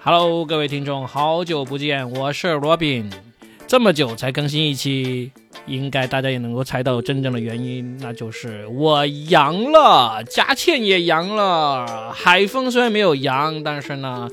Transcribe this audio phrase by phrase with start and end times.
[0.00, 3.08] Hello，各位听众，好久不见，我是罗宾。
[3.66, 5.32] 这么久才更新一期，
[5.66, 14.28] 应该大家也能够猜到真正的原因，那就是我阳了，佳倩也阳了，海风虽然没有阳，但是呢，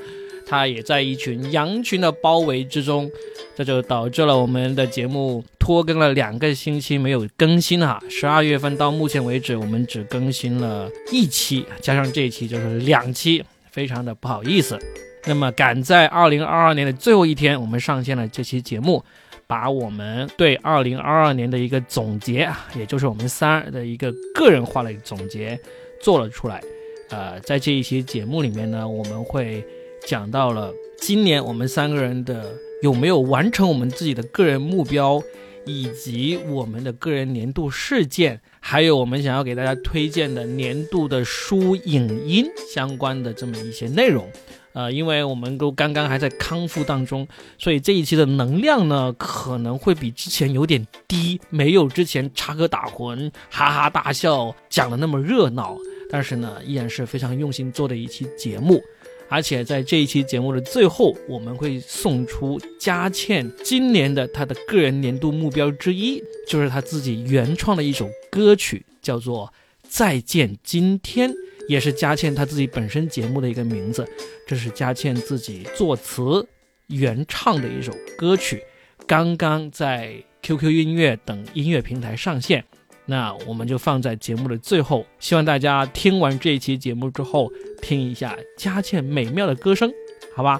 [0.45, 3.09] 他也在一群羊群的包围之中，
[3.55, 8.03] 这就导致了我们的节目拖更了两个星期没有更新哈。
[8.09, 13.41] 十二月份到目前为止，我们只更新了一期，加上这一期就是两期，
[13.71, 14.77] 非常的不好意思。
[15.25, 19.03] 那么赶在二零二二年的最后一天，我们上线了这期节目，
[19.45, 25.59] 把我们对二零二二年的一个总结啊，也就是我们三的一个个人化的总结
[26.01, 26.61] 做了出来。
[27.09, 29.63] 呃，在这一期节目里面呢，我们会
[30.07, 32.51] 讲到了今年我们三个人的
[32.81, 35.21] 有没有完成我们自己的个人目标，
[35.65, 44.27] 以及我们的个人年度事件，还有我们想要给大家推荐的年度的书、影音相关的这么一些内容。
[44.73, 55.77] 呃，因为我们都刚刚还在康复当中，所以这一期的能量呢可能会比之前有点低，没有之前插科打诨、哈哈大笑讲的那么热闹。
[56.09, 58.81] 但是呢，依然是非常用心做的一期节目。
[59.29, 69.47] 而且在这一期节目的最后，我们会送出佳倩今年的她的个人年度目标之一，就是她自己原创的一首歌曲，叫做
[69.87, 71.31] 《再见今天》。
[71.71, 74.05] 也是佳倩她自己本身节目的一个名字，
[74.45, 76.45] 这是佳倩自己作词
[76.87, 78.61] 原唱的一首歌曲，
[79.07, 82.61] 刚刚在 QQ 音乐等音乐平台上线，
[83.05, 87.49] 那我们就放在节目的最后，希望大家听完这一期节目之后，
[87.81, 89.89] 听一下佳倩美妙的歌声，
[90.35, 90.59] 好吧？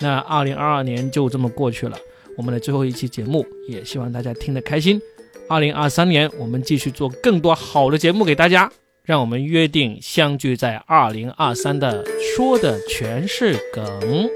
[0.00, 1.96] 那二零二二年就这么过去了，
[2.36, 5.00] 我们的最后一期节目，也希望大家听得开心。
[5.48, 8.70] 二零二三年，我们继续做更多好的节目给大家。
[9.04, 12.04] 让我们约定相聚在二零二三的，
[12.36, 14.30] 说的全是梗。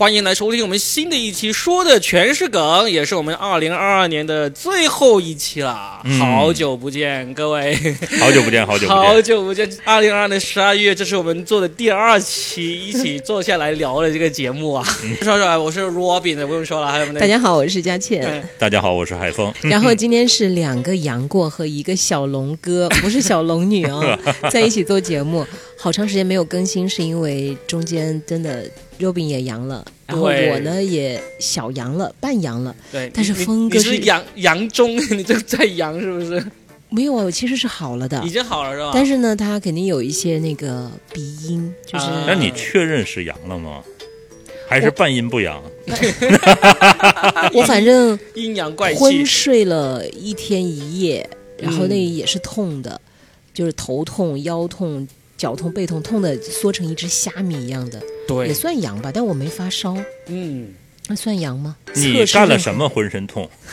[0.00, 6.00] 欢迎来收听我们新的一期，说的全是梗，也是我们二零二二年的最后一期了。
[6.18, 7.76] 好久不见，各位！
[8.18, 9.70] 好久不见，好久好久不见。
[9.84, 14.82] 二零二二年十二月，这是我们做的第二期，一起坐下来聊的这个节目啊。
[15.20, 18.42] 说说，我是 Robin 的，不用说了，还有大家好，我是佳倩。
[18.58, 19.52] 大家好，我是海峰。
[19.60, 24.18] 然后今天是两个杨过和一个小龙哥，不是小龙女哦，
[24.50, 25.46] 在一起做节目。
[25.76, 28.64] 好长时间没有更新，是因为中间真的
[29.00, 32.74] Robin 也阳了，然后我呢也小阳了，半阳了。
[32.92, 36.44] 对，但是峰哥是阳阳中， 你这在阳是不是？
[36.90, 38.90] 没有啊，我其实是好了的，已经好了是吧？
[38.92, 42.06] 但是呢，他肯定有一些那个鼻音，就是。
[42.26, 43.82] 那你确认是阳了吗？
[44.68, 45.60] 还是半阴不阳？
[47.54, 51.28] 我反正 阴阳怪气，昏睡了一天一夜，
[51.58, 53.00] 然后那也是痛的，
[53.52, 55.06] 就是头痛、腰痛。
[55.40, 59.96] 脚痛背痛，痛的缩成一只虾米一样的，对，也算阳吧，但我没发烧，
[60.26, 60.68] 嗯，
[61.08, 61.74] 那算阳吗？
[61.94, 63.48] 你干了什么浑身痛？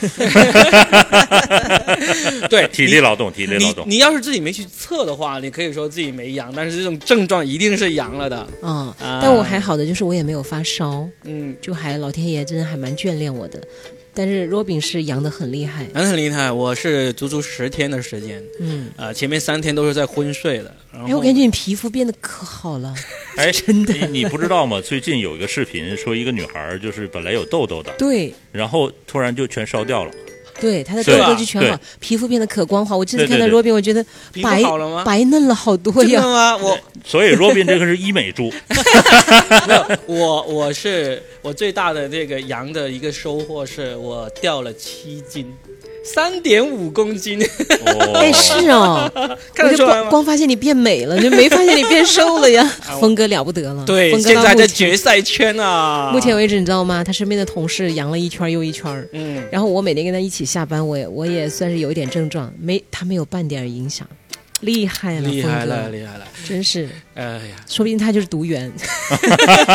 [2.48, 3.84] 对，体力劳动，体力劳动。
[3.86, 8.48] 你要是自己没去测的话，你可以说自己没阳，但是这种症状一定是阳了的。
[8.62, 13.62] 嗯，但我还好的就是我也没有发烧，嗯，就还老天爷真的还蛮眷恋我的。
[14.18, 16.50] 但是 Robin 是阳的很厉害，阳的很厉害。
[16.50, 20.74] 我是足足十天的时间，嗯，呃，前面三天都是在昏睡的。
[20.92, 22.92] 哎，我感觉你皮肤变得可好了，
[23.36, 23.94] 哎， 真的。
[24.08, 24.80] 你不知道吗？
[24.80, 30.10] 最近有一个视频，说一个女孩就是本来有痘痘的，对，然后突然就全烧掉了。
[30.60, 32.96] 对，它的痘痘就全好，皮肤变得可光滑。
[32.96, 34.04] 我这次看到 Robin，我觉得
[34.42, 34.62] 白
[35.04, 36.20] 白嫩了好多呀。
[36.20, 36.56] 吗？
[36.56, 38.52] 我所以 Robin 这个是医美猪。
[39.66, 45.52] 没有，我我是我最大的这个羊的一个收获是我掉了七斤。
[46.02, 47.38] 三点五公斤，
[48.14, 49.10] 哎是哦，
[49.62, 52.64] 我就光光发现你变美了，就没发现你变瘦了呀。
[53.00, 56.10] 峰哥了不得了，对，峰哥现在在决赛圈啊。
[56.12, 57.04] 目前为止，你知道吗？
[57.04, 64.06] 他身边的同事阳了一圈又一圈嗯，然后我每天跟他一起下班，我也我也算是有一点症状，没他没有半点影响。
[64.60, 66.26] 厉害了，厉害了，厉害了！
[66.46, 68.72] 真是，哎呀，说不定他就是毒源，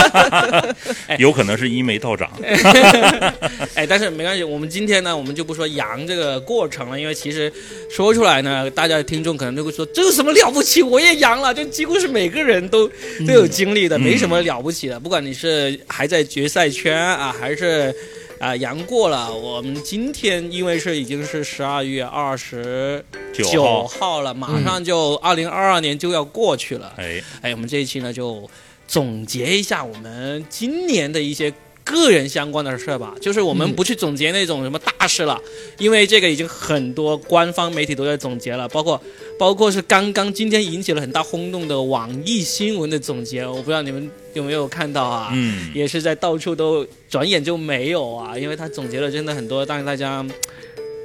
[1.20, 2.30] 有可能是一眉道长。
[3.76, 7.52] 哎，但是没关系，我们今天呢，我们就不说阳这个过程了，因为其实
[7.90, 10.82] 说出来呢，大家听众可能就会说这有什么了不起？
[10.82, 12.88] 我也阳了，就几乎是每个人都
[13.26, 15.00] 都有经历的，没什么了不起的。
[15.00, 17.96] 不管你是还在决赛圈啊，还是。
[18.44, 19.34] 啊，阳过了。
[19.34, 23.04] 我们今天因为是已经是十二月二十
[23.34, 26.92] 九号了，马上就二零二二年就要过去了。
[26.98, 28.50] 哎，哎，我们这一期呢就
[28.86, 31.54] 总结一下我们今年的一些
[31.86, 35.40] 个人相关的事儿吧，就是我们不去总结那种什么大事了，
[35.78, 39.02] 因为这个已经很多官方媒体都在总结了，包括
[39.40, 45.30] 包括是刚刚今天引起了很大轰动的网易新闻的总结，我不知道你们有没有看到啊？
[45.34, 50.26] 嗯，也是在到处都转眼就没有啊，因为他总结了真的很多，让大家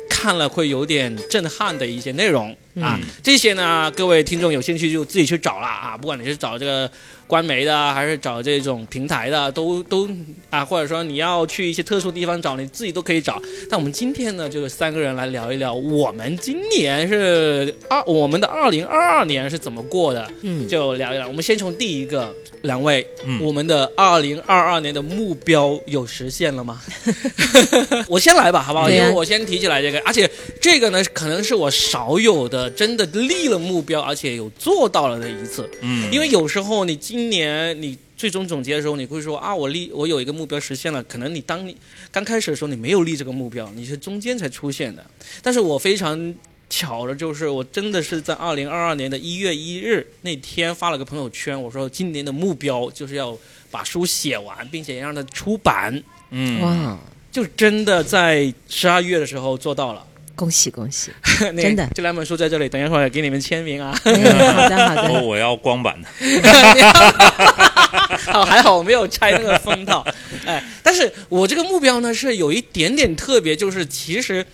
[0.08, 2.98] 看了会有点震撼的一些内容啊。
[3.22, 6.90] 这些呢，各位听众有兴趣就自己去找了啊，不管你是找这个
[7.28, 10.08] 官媒的，还是找这种平台的，都都
[10.50, 13.40] 啊，或者说你要去一些特殊地方找，你自己都可以找。
[13.70, 21.28] 但我们今天呢，就是三个人来聊一聊，我们今年是二，我们的二零二二年是怎么过的，嗯，就聊一聊。
[21.28, 26.80] 我们先从第一个，两位，嗯我们的二零二二年的目标有实现了吗？
[28.08, 28.88] 我先来吧，好不好？
[28.88, 30.28] 因为我先提起来这个，而且
[30.60, 35.69] 这个呢，可能是我少有的真的立了目标，而且有做到了的一次。
[35.82, 41.76] 嗯，因为有时候你今年你最终总结的时候，你会说啊，我立我有一个目标实现了，可能你当你
[42.10, 45.04] 刚开始的时候你没有立这个目标，你是中间才出现的。
[45.42, 46.34] 但是我非常
[46.70, 53.36] 巧的就是，我真的是在二零二二年的一月一日 那天发了个朋友圈，我说今年的目标就是要
[53.70, 56.98] 把书写完，并且让它出版，嗯，哇，
[57.30, 60.04] 就真的在十二月的时候做到了。
[60.38, 61.11] 恭喜恭喜！
[61.56, 63.99] 真的这两本书在这里，等一会儿给你们签名啊。
[64.05, 66.08] 哎好的好哦，的，我要光版的，
[68.32, 70.06] 好，还好我没有拆那个封套。
[70.46, 74.46] 哎，但是我这个目标呢是有一点点特别，就是其实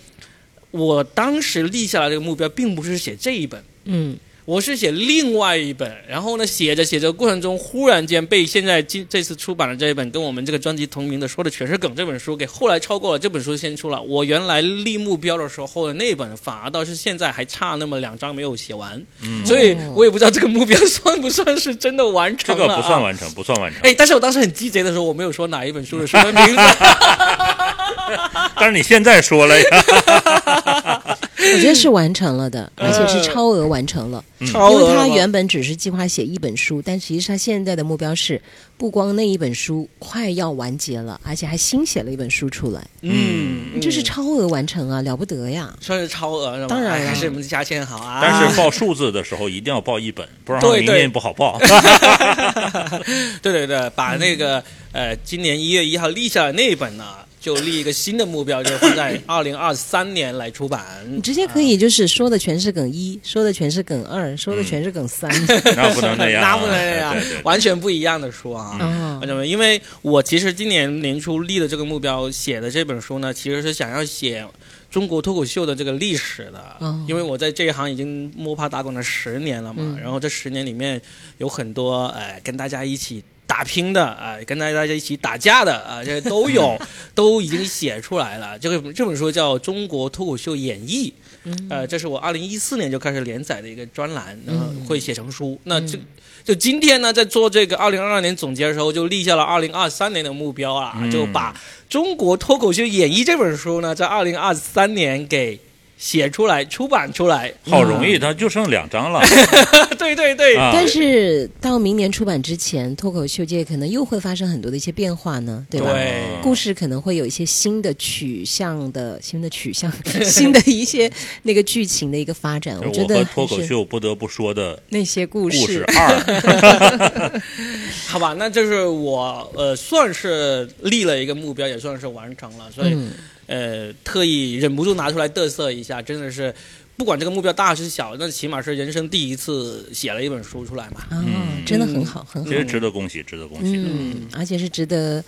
[0.71, 5.91] 我当时立下来这个目标，并不是写这一本，嗯，我是写另外一本。
[6.07, 13.19] 然后呢，写着写着过程中，忽然间被现在今这次出版的这一本跟我们这个专辑同名的《说的全是梗》这本书给后来超过了。
[13.19, 19.03] 这本书先出了，我原来立目标的时候的那本，反而倒是现在还差那么两章没有写完。
[19.23, 22.79] 嗯，所以我也不知道这个目标 算不算是真的完这成这、个啊。
[22.79, 23.81] 不算完成，不算完成。
[23.81, 26.61] 哎，但是我当时很鸡贼的时候，我没有说哪一本书的书的名字。
[28.57, 29.65] 但是你现在说了呀，
[31.17, 34.23] 我觉得是完成了的，而且是超额完成了。
[34.39, 38.41] 因为他原本只是计划写一本书，但其实他现在的目标是，
[38.77, 45.73] 不光那一本书快要完结了，而且还新写了一本书出来，嗯，这是超额完成啊，了不得呀！
[45.79, 46.67] 算是超额是吧？
[46.67, 48.19] 当然还是我们家倩好啊。
[48.21, 51.57] 但是报数字的时候一定要报一本，不然对对明年不好报。
[53.41, 57.05] 对对对，把那个呃，今年一月一号立下的那一本呢，
[57.45, 60.83] 就立一个新的目标，就是放在 二零二三年来出版。
[61.07, 65.29] 你直接可以就是说的全是梗一，说的全是梗二，说的全是梗三。
[65.77, 68.75] 那不能那样啊，那不能那样完全不一样的书啊。
[68.81, 69.45] 哦为什么？
[69.45, 74.43] 因为我其实今年年初立的这个目标，写的这本书呢，其实是想要写
[74.89, 76.59] 中国脱口秀的这个历史的。
[76.79, 80.99] 哦因为我在这一行已经摸爬打滚了十年了嘛，嗯然后这十年里面
[81.37, 86.77] 有很多呃跟大家一起打拼的啊、呃跟大家一起打架的啊、这些都有，
[87.15, 88.57] 都已经写出来了。
[88.59, 91.09] 这个这本书叫《中国脱口秀演绎》。
[91.47, 95.59] 嗯呃，这是我二零一四年就开始连载的一个专栏，然后嗯会写成书。
[95.65, 95.95] 那这
[96.43, 101.53] 就今天呢，在做这个二零二二年总结的时候，就立下了二零二三年的目标啊，嗯就把
[101.87, 105.59] 《中国脱口秀演绎》这本书呢，在二零二三年给
[105.97, 107.53] 写出来、出版出来。
[107.69, 109.21] 好容易，它就剩两张了
[109.97, 110.71] 对对对，啊。
[110.73, 115.91] 但是到明年出版之前，脱口秀界可能又会发生很多的一些变化呢，对吧？
[115.93, 119.91] 对故事可能会有一些新的取向的、新的取向、
[120.23, 121.11] 新的一些
[121.43, 122.77] 那个剧情的一个发展。
[122.81, 127.41] 我觉得脱口秀不得不说的那些故故事事，二，
[128.07, 133.11] 好吧，那就是我呃，算是立了一个目标，也算是完成了，所以、嗯，
[133.47, 136.53] 呃，特意忍不住拿出来嘚瑟一下，真的是。
[136.97, 141.05] 不管这个目标大是小，那起码是人生第一次写了一本书出来嘛。
[141.11, 142.55] 哦，嗯真的很好，很好其。
[142.55, 143.83] 实值得恭喜，值得恭喜的。
[143.83, 145.21] 嗯，而且是值得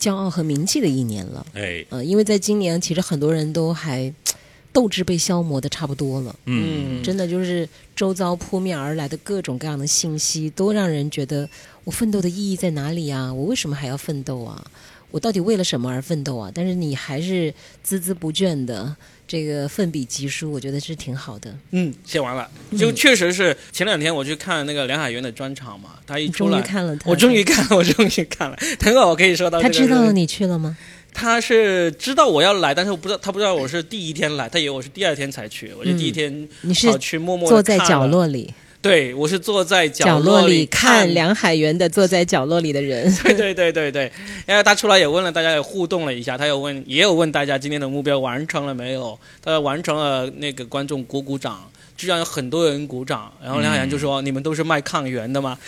[0.00, 1.46] 骄傲和铭记的一年了。
[1.52, 4.10] 哎，呃，因为在今年，其实很多人都还
[4.72, 6.34] 斗志被消磨的差不多了。
[6.46, 11.46] 嗯，真的就是周遭扑面而来的各种各样的信息，都让人觉得
[11.84, 13.30] 我奋斗的意义在哪里啊？
[13.30, 14.64] 我为什么还要奋斗啊？
[15.12, 16.50] 我到底为了什么而奋斗啊？
[16.52, 17.52] 但是你还是
[17.86, 18.96] 孜孜不倦的
[19.28, 21.54] 这个奋笔疾书，我觉得是挺好的。
[21.70, 28.56] 嗯，写完了，就确实是前两天我去看那个梁海源的专场嘛，他一出来，终于看了他，我终于看了，我终于看了。
[28.80, 30.76] 等会儿我可以说到、这个，他知道你去了吗？
[31.14, 43.10] 他是知道我要来，但是我不知道他不知道我是第一天来，他以为我是第二天才去，我就第一天你是跑去默默坐在，角落里，对我是坐在角落里看梁海源的坐在角落里的人。
[43.22, 44.12] 对对对对对，
[44.48, 49.16] 因为他出来也问了大家，也互动了一下，他有问，也有问大家今天的目标完成了没有？
[49.40, 55.56] 他完成了，那个观众鼓鼓掌，居然有很多人鼓掌，然后梁海洋就说：“你们都是卖抗原的吗？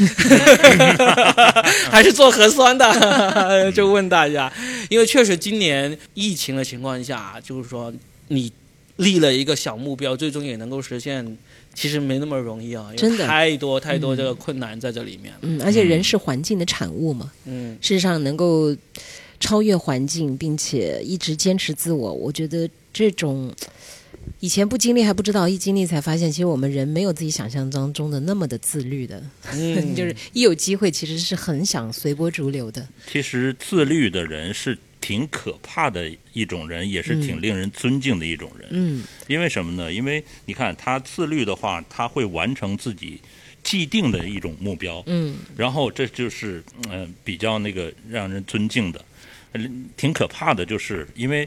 [1.92, 2.84] 还是做核酸的？”
[3.70, 4.52] 就问大家，
[4.90, 7.92] 因为确实今年疫情的情况下，就是说
[8.26, 8.50] 你
[8.96, 11.36] 立了一个小目标，最终也能够实现，
[11.74, 13.26] 其实没那么容易啊，真的？
[13.26, 15.34] 太多太多这个困难在这里面。
[15.42, 17.76] 嗯，而且人是环境的产物嘛，嗯。
[17.80, 18.74] 事实上能够
[19.40, 23.52] 超越环境，并且一直坚持自我，我觉得这种
[24.40, 32.86] 以前不经历还不知道，一经历才发现，其实我们人没有自己想象当中的那么的自律的，嗯， 就是一有机会其实是很想随波逐流的。
[33.10, 38.66] 其实自律的人是挺可怕的一种人，也是挺令人尊敬的一种人。
[38.70, 39.92] 嗯因为什么呢？
[39.92, 43.20] 因为你看他自律的话，他会完成自己
[43.62, 49.04] 既定的一种目标，嗯然后这就是嗯、呃比较那个让人尊敬的，
[49.52, 49.60] 呃
[49.94, 51.46] 挺可怕的，就是因为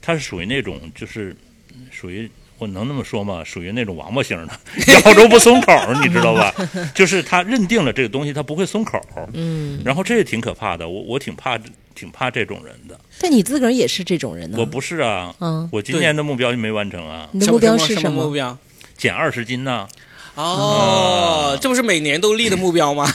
[0.00, 1.36] 他是属于那种就是
[1.74, 2.30] 嗯属于。
[2.64, 3.42] 我能那么说吗？
[3.44, 4.52] 属于那种王八型的，
[5.04, 5.70] 咬着不松口，
[6.02, 6.54] 你知道吧？
[6.94, 8.98] 就是他认定了这个东西，他不会松口。
[9.34, 11.58] 嗯，然后这也挺可怕的，我我挺怕
[11.94, 12.98] 挺怕这种人的。
[13.20, 14.56] 但你自个儿也是这种人呢？
[14.58, 18.24] 我不是啊，嗯，我今年的目标就没完成啊，你的目标是什什么？
[18.24, 18.56] 目标？
[18.96, 19.86] 减二十斤呢。
[20.36, 23.06] 哦，这不是每年都立的目标吗？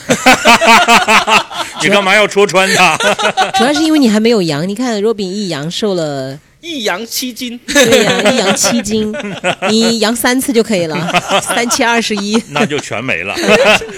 [1.82, 2.96] 你干嘛要戳穿他？
[3.58, 4.66] 主要是因为你还没有阳。
[4.68, 9.12] 你看，若饼一阳瘦了，一阳七斤，对呀、一阳七斤，
[9.70, 10.96] 你阳三次就可以了，
[11.40, 13.34] 三七二十一，那就全没 了，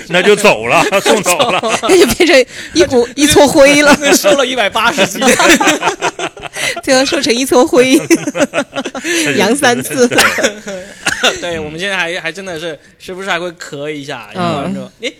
[0.08, 1.60] 那就走了，送走了。
[1.82, 5.20] 那就变成一股一撮灰了，瘦了一百八十斤。
[6.82, 7.98] 最后瘦成一撮灰，
[9.36, 10.08] 阳三次。
[11.40, 14.30] 对，我们现在还还真的是时不时还会咳一下。
[14.34, 15.12] 嗯嗯，哎，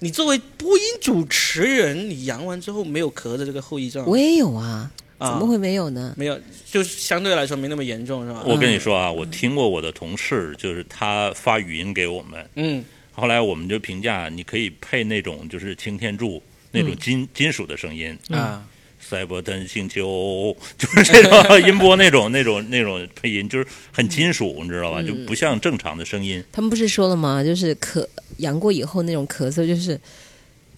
[0.00, 4.04] 你作为播音主持人，你阳完之后没有咳的这个后遗症？
[4.06, 6.14] 我也有啊，怎啊么会没有呢？
[6.16, 6.38] 没有，
[6.70, 8.42] 就是相对来说没那么严重，是吧？
[8.46, 18.64] 我跟你说啊，我听过我的同事，就是他发语音给我们，嗯后来我们就评价，你可以配那种就是擎天柱那种金、金属的声音，啊，
[19.00, 21.32] 赛博登星球，就是这种
[21.66, 25.02] 音波那种那种那种配音，就是很金属，你知道吧？
[25.02, 26.40] 就不像正常的声音。
[26.52, 27.42] 他们不是说了吗？
[27.42, 28.06] 就是咳
[28.36, 30.00] 阳过以后那种咳嗽，就是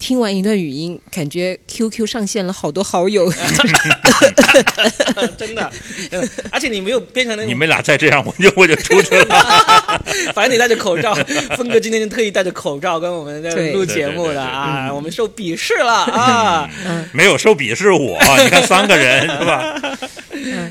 [0.01, 3.31] 听完一段语音，感觉 QQ 上线了好多好友。
[5.37, 5.71] 真的，
[6.09, 10.03] 嗯 而且你没有变成那种，你们俩再这样，我就 我就出去了。
[10.33, 11.13] 反正你戴着口罩，
[11.55, 16.67] 峰哥今天就特意戴着口罩跟我们在录节目的啊，我们受鄙视了啊！
[17.13, 19.79] 没有受鄙视我，你看三个人是吧？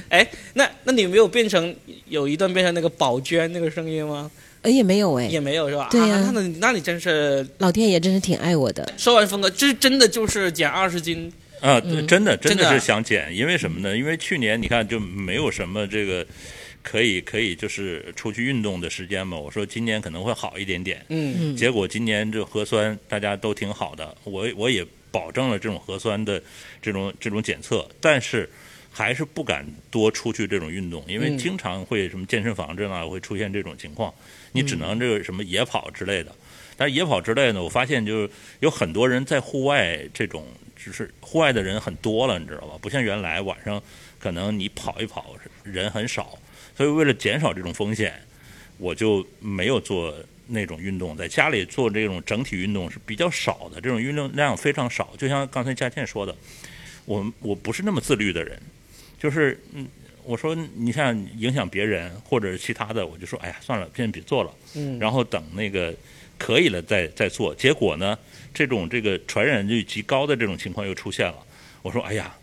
[0.08, 1.72] 哎，那那你没有变成
[2.08, 4.28] 有一段变成那个宝娟那个声音吗？
[4.62, 5.88] 哎，也没有哎，也没有是吧？
[5.90, 8.93] 对呀啊那你那你真是老天爷真是挺爱我的。
[8.99, 13.97] 说完峰哥，这真的就是减二十斤，啊，对真的真真的的是想减，因为什么呢？
[13.97, 16.26] 因为去年你看就没有什么这个
[16.83, 19.38] 可以可以就是出去运动的时间嘛。
[19.38, 26.43] 我说今年可能会好一点点，嗯嗯，结果今年这核酸大家都挺好的，我我也保证了这种核酸的
[26.83, 28.49] 这种这种检测，但是
[28.90, 34.12] 还是不敢多出去这种运动，因为嗯经常会什么健身房这那会出现这种情况，
[34.52, 36.35] 你只能这个什么野跑之类的。
[36.76, 38.30] 但是野跑之类呢，我发现就是
[38.61, 40.47] 有很多人在户外这种，
[40.83, 42.78] 就是户外的人很多了，你知道吧？
[42.80, 43.83] 不像原来晚上
[44.19, 46.38] 可能你跑一跑人很少，
[46.75, 48.19] 所以为了减少这种风险，
[48.78, 50.14] 我就没有做
[50.47, 55.12] 那种运动，在家里做这种整体运动是比较少的，这种运动量非常少。
[55.19, 56.35] 就像刚才佳倩说的，
[57.04, 58.59] 我我不是那么自律的人，
[59.19, 59.87] 就是嗯，
[60.25, 65.95] 我说你像影响别人或者是其他的，我就说哎呀算了，先别做了，嗯，然后等那个
[66.39, 67.55] 可以了再再做。
[67.55, 68.19] 结果呢，
[68.53, 71.37] 这种这个传染率极高的这种情况又出现了。
[71.83, 72.35] 我说哎呀。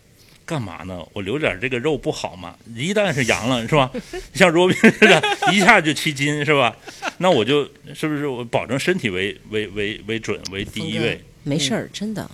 [0.48, 1.06] 干嘛呢？
[1.12, 2.56] 我留点这个肉不好吗？
[2.74, 3.92] 一旦是阳了，是吧？
[4.32, 6.74] 像罗宾似的，一下就七斤，是吧？
[7.18, 11.22] 那我就是不是我保证身体为为为为准为第一位？
[11.42, 12.30] 没事儿，真的，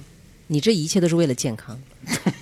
[0.47, 1.77] 你这一切都是为了健康。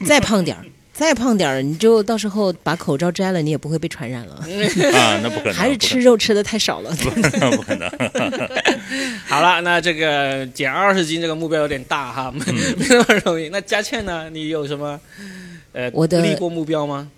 [0.04, 4.34] 再胖点儿，再胖点儿，你就到时候把口罩摘了，你也不会被传染了。
[4.94, 6.90] 啊，那不可能，还是吃肉吃的太少了。
[7.02, 7.90] 不可能，不可能。
[9.26, 13.48] 好了，那这个减二十斤这个目标有点大哈，没没那么容易。
[13.48, 14.28] 那佳倩呢？
[14.30, 15.00] 你有什么
[15.72, 17.10] 呃我的立过目标吗？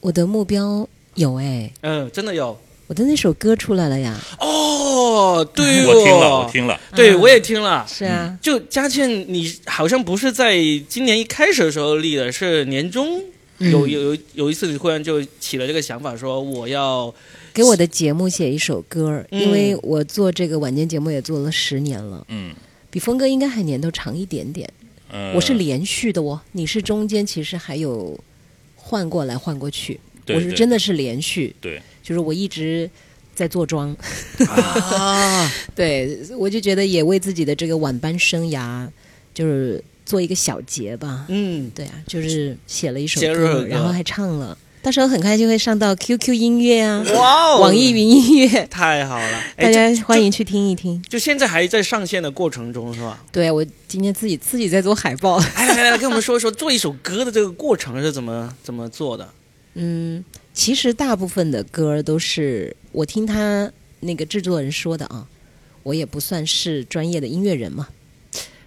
[0.00, 2.58] 我的目标有哎，嗯，真的有。
[2.92, 4.20] 我的那首歌出来了呀。
[4.38, 6.78] 哦，对我听了，哦我，听了。
[6.94, 7.86] 对嗯我也听了。
[7.88, 13.18] 是啊，就佳倩，你好像不是在今年一开始的时候立的，是年终？
[13.60, 13.72] 嗯。
[13.72, 17.12] 有有有有一次你忽然就起了这个想法，说我要
[17.54, 19.40] 给我的节目写一首歌，嗯。
[19.40, 22.54] 因为我做这个晚间节目也做了十年了，嗯，
[22.90, 24.68] 比峰哥应该还年头长一点点。
[25.10, 28.20] 嗯，我是连续的哦，你是中间其实还有
[28.76, 32.90] 换过来换过去，对对我是真的是连续，对，就是我一直
[33.34, 33.96] 在坐庄。
[34.48, 38.88] 啊， 对，我就觉得也为自己的这个晚班生涯，
[39.32, 41.24] 就是做一个小结吧。
[41.28, 44.58] 嗯，对啊，就是写了一首歌，然后还唱了。
[44.82, 51.00] 到时候很快就会上到 QQ 音乐啊，哇哦，网易云音乐，太好了，哎大家欢迎去听一听。
[51.08, 53.24] 就现在还在上线的过程中是吧？
[53.30, 59.28] 对我今天自己自己在做海报，哎，来来来，跟我们说一说做一首歌的这个过程是怎么怎么做的？
[59.74, 65.26] 嗯，其实大部分的歌都是我听他那个制作人说的啊，
[65.82, 67.88] 我也不算是专业的音乐人嘛。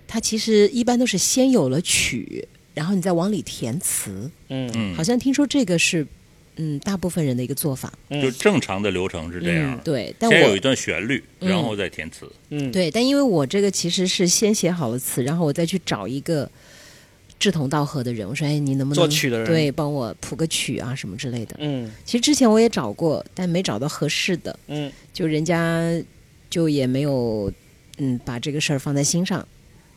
[0.07, 4.29] 他其实一般都是先有了曲，然后你再往里填词。
[4.49, 6.05] 嗯嗯好，像听说这个是
[6.55, 7.91] 嗯大部分人的一个做法。
[8.09, 12.31] 就正常的流程是这样嗯，，对，但我先有一段旋律，嗯然后再填词。
[12.49, 16.49] 嗯，对，但因为我这个其实是先写好了词，然后我再去找一个
[17.37, 21.55] 志同道合的人，我说哎，你能不能作曲的人对帮我谱个曲啊什么之类的。
[21.59, 24.57] 嗯其实之前我也找过，但没找到合适的。
[24.67, 25.81] 嗯就人家
[26.49, 27.51] 就也没有
[27.97, 29.45] 嗯把这个事儿放在心上，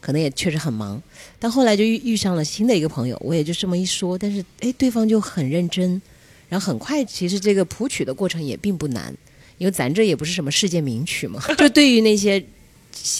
[0.01, 1.01] 可能也确实很忙。
[1.39, 6.01] 但后来就遇遇上了新的一个朋友，我也就这么一说，但是哎，对方就很认真，
[6.49, 9.15] 然后很快，其实这个谱曲的过程也并不难，
[9.59, 11.41] 因为咱这也不是什么世界名曲嘛。
[11.57, 12.43] 就对于那些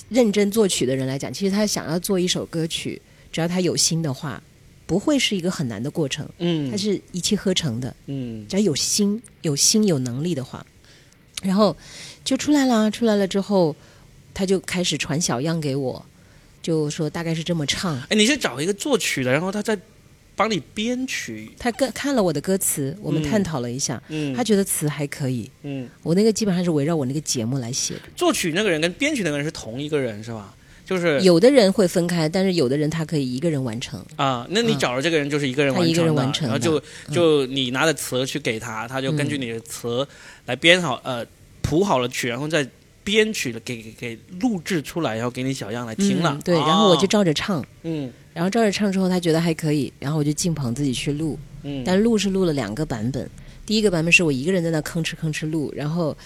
[0.09, 3.01] 认真作曲的人来讲，其实他想要做一首歌曲，
[3.33, 4.43] 只要他有心的话，
[4.87, 7.95] 不会是一个很难的过程，嗯，它是一气呵成的。
[8.07, 10.65] 嗯只要有心、有心、有能力的话，
[11.43, 11.77] 然后
[12.25, 12.91] 就出来了。
[12.91, 13.77] 出来了之后，
[14.33, 16.05] 他就开始传小样给我，
[16.63, 18.01] 就说大概是这么唱。
[18.09, 19.79] 哎，你是找一个作曲的，然后他再
[20.35, 25.51] 帮你编曲，他跟看了我的歌词，我们嗯探讨了一下，嗯，他觉得词还可以。
[25.65, 28.03] 嗯，我那个基本上是围绕我那个节目来写的。
[28.17, 30.55] 作曲那个人跟编曲那个人是同一个人是吧？
[30.89, 34.03] 就是有的人会分开，但是有的人他可以一个人完成。
[34.17, 36.83] 啊，那你嗯找了这个人就是一个人他一个完成的，人完成然后就
[37.15, 40.09] 就你拿着词去给他，他就根据你的词
[40.47, 41.23] 来编好呃
[41.61, 42.67] 谱好了曲，然后再
[43.05, 46.33] 编曲的给给给录制出来，然后给你小样来听了。
[46.33, 51.39] 嗯对，然后我就哦照着唱，嗯然后照着唱之后，他觉得还可以，然后我就进棚自己去录。
[51.65, 53.29] 嗯，但录是录了两个版本，
[53.67, 56.17] 第一个版本是我一个人在那吭哧吭哧录，然后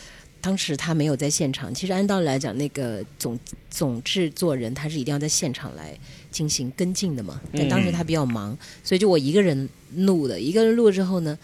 [0.42, 1.72] 当时他没有在现场。
[1.72, 3.38] 其实按道理来讲，那个总
[3.70, 5.96] 总制作人他是一定要在现场来
[6.30, 10.38] 进行跟进的嘛，但当时他比较忙，所以就我一个人录的。
[10.38, 11.38] 一个人录了之后呢，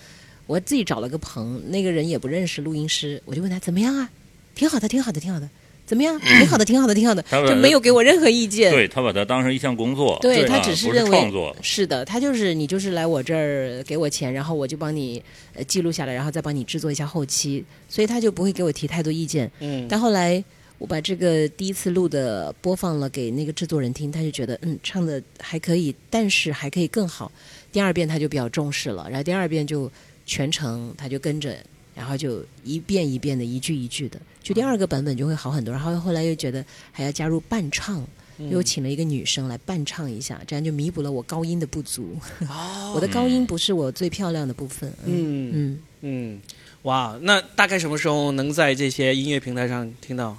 [0.46, 4.10] 我自己找了个棚，那个人也不认识录音师，我就问他怎么样啊？
[4.54, 5.48] 挺好的，挺好的，挺好的。
[5.88, 6.20] 怎么样？
[6.20, 8.70] 挺好的，挺好的，挺好的，他就没有给我任何意见。
[8.70, 15.22] 对他把它当成一项工作，对啊他只是认为创作，是的，他就是你就是来我这儿给我钱，然后我就帮你
[15.54, 19.50] 呃记录下来，然后再帮你制作一下后期，所以他就不会给我提太多意见。
[19.60, 20.44] 嗯但后来
[20.76, 27.32] 我把这个第一次录的播放了给那个制作人听，他就觉得嗯唱的还可以，但是还可以更好。
[27.72, 29.90] 第二遍他就比较重视了，然后第二遍就
[30.26, 31.56] 全程他就跟着，
[31.98, 35.74] 然后就一遍一遍的一句一句的，就第二个版本就会好很多。
[35.74, 38.00] 然后后来又觉得还要加入伴唱。
[38.40, 42.16] 嗯又请了一个女生来伴唱一下，这样就弥补了我高音的不足。
[42.48, 44.88] 哦我的高音不是我最漂亮的部分。
[45.04, 46.40] 嗯嗯嗯，嗯，
[46.82, 50.38] 哇，那大概什么时候能在这些音乐平台上听到？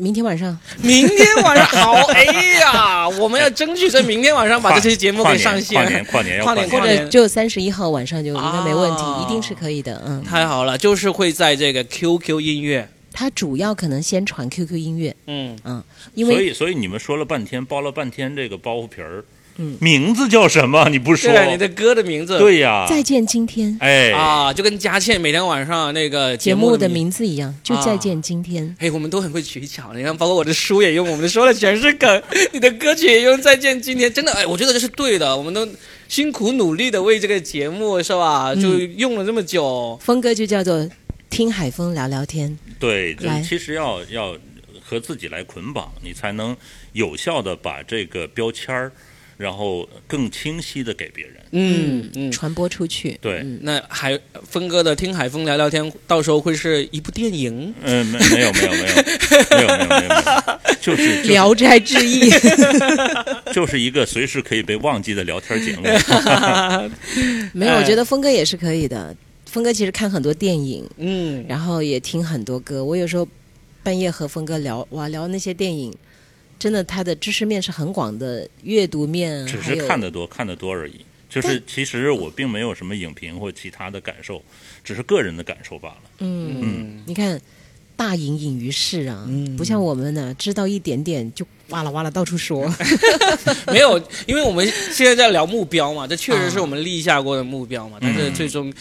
[0.00, 0.56] 明天晚上。
[0.80, 2.24] 明天晚上好， 哎
[2.60, 5.74] 呀，我们要争取在明天晚上把这期节目跨给上线。
[5.74, 6.04] 跨年线。
[6.04, 6.68] 跨年要跨年。
[6.68, 6.98] 或跨年。
[6.98, 9.26] 者就三十一号晚上就应该没问题，啊。
[9.26, 10.00] 一定是可以的。
[10.06, 15.58] 嗯，太好了，就是会在这个 QQ 音乐，它主要可能先传 QQ 音乐，嗯。
[15.64, 15.82] 嗯，
[16.14, 19.24] 因为所以所以你们说了半天，包了半天这个包袱皮儿，
[19.58, 20.88] 嗯名字叫什么？
[20.88, 21.32] 你不说？
[21.32, 27.04] 对，你的歌的名字，对呀，再见今天哎，啊，就跟佳倩每天晚上那个节目的目名。
[27.04, 28.74] 名字一样，就啊再见今天。
[28.78, 35.66] 哎，我们都很会取巧，你看，包括我的书也用，我们的说的全是梗，你的歌曲也用《再见今天》，真的，哎，我觉得这是对的，我们都
[36.08, 38.52] 辛苦努力的为这个节目是吧？
[38.54, 40.88] 嗯就用了这么久，峰哥就叫做
[41.30, 42.56] 听海风聊聊天。
[42.78, 44.36] 对，就来其实要要
[44.84, 46.56] 和自己来捆绑，你才能
[46.92, 48.92] 有效的把这个标签儿，
[49.38, 51.34] 然后更清晰的给别人。
[51.52, 52.30] 嗯嗯。
[52.30, 53.16] 传播出去。
[53.22, 57.72] 对嗯那海峰哥的听海峰聊聊天，到时候会是一部电影。
[57.82, 62.28] 嗯，没没有没有没有没有没有没有没有，就是就是聊斋志异，
[63.54, 65.82] 就是一个随时可以被忘记的聊天节目。
[67.54, 69.16] 没有，哎我觉得峰哥也是可以的。
[69.46, 72.84] 峰哥其实看很多电影，嗯，然后也听很多歌。
[72.84, 73.26] 我有时候
[73.82, 75.90] 半夜和峰哥聊，哇，聊那些电影，
[76.58, 81.04] 真的他的知识面是很广的，阅读面只是看得多，看得多而已。
[81.28, 84.42] 就是其实我并没有什么影评或其他的感受，
[84.82, 86.02] 只是个人的感受罢了。
[86.20, 87.38] 嗯，嗯你看
[87.96, 92.72] 大隐隐于市啊，嗯不像我们呢，知道一点点就哇啦哇啦到处说。
[93.70, 98.72] 没有，因为我们现在在聊目标嘛，这确实是啊我们立下过的目标嘛，但是嗯最终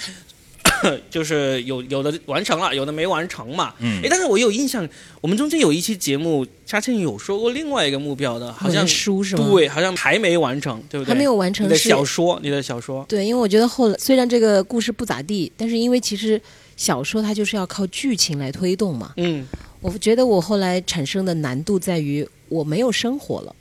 [1.09, 3.73] 就是有有的完成了，有的没完成嘛。
[3.79, 4.87] 嗯哎，但是我有印象，
[5.21, 11.09] 我们中间有一期节目，嘉庆有说过另外一个目标的，好像书是吗？，对，好像还没完成，对不对？
[11.09, 16.41] 还没有完成你的是小说，你的小说，对，因为我觉得后来虽然这个故事不咋地，但是因为其实
[16.75, 19.13] 小说它就是要靠剧情来推动嘛。
[19.17, 19.45] 嗯
[19.79, 23.55] 我觉得我后来产生的难度在于我没有生活了。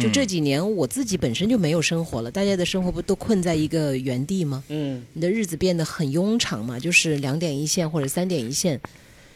[0.00, 4.62] 就这嗯几年我自己本身就没有生活了，大家的生活不都困在一个原地吗？
[4.68, 8.80] 嗯你的日子变得很庸常嘛，就是两点一线或者三点一线，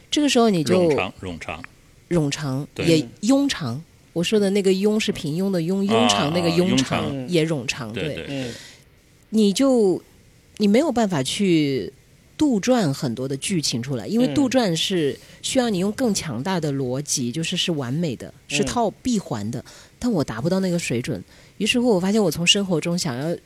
[0.09, 1.63] 这个时候你就冗长冗长，
[2.09, 3.81] 冗长也庸长。
[4.13, 8.51] 我说的那个庸是平庸的庸，庸长那个啊庸庸长长也冗长，对
[9.29, 10.01] 你就
[10.57, 11.93] 你没有办法去
[12.41, 19.63] 杜撰很多的剧情出来，因为嗯杜撰是需要你用更强大的逻辑，就是是完美的，是嗯套闭环的，
[19.99, 21.23] 但我达不到那个水准。
[21.59, 23.37] 于是乎，我发现我从生活中想要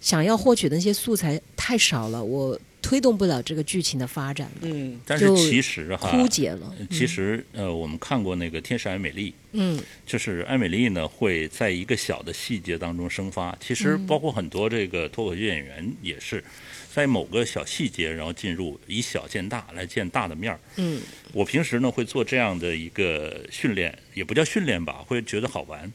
[0.00, 6.74] 想要获取的那些素材太少了，我推动不了这个剧情的发展，嗯但是其实哈，枯竭了。
[6.90, 13.56] 其实呃，我们看过那个《天使艾美丽》，嗯就是艾美丽呢会在一个小的细节当中生发。
[13.60, 16.42] 其实包括很多这个脱口秀演员也是
[16.94, 20.60] 在某个小细节，然后进入以小见大来见大的面儿。
[20.76, 21.00] 嗯。
[21.32, 25.90] 我平时呢会做这样的一个训练，也不叫训练吧，会觉得好玩，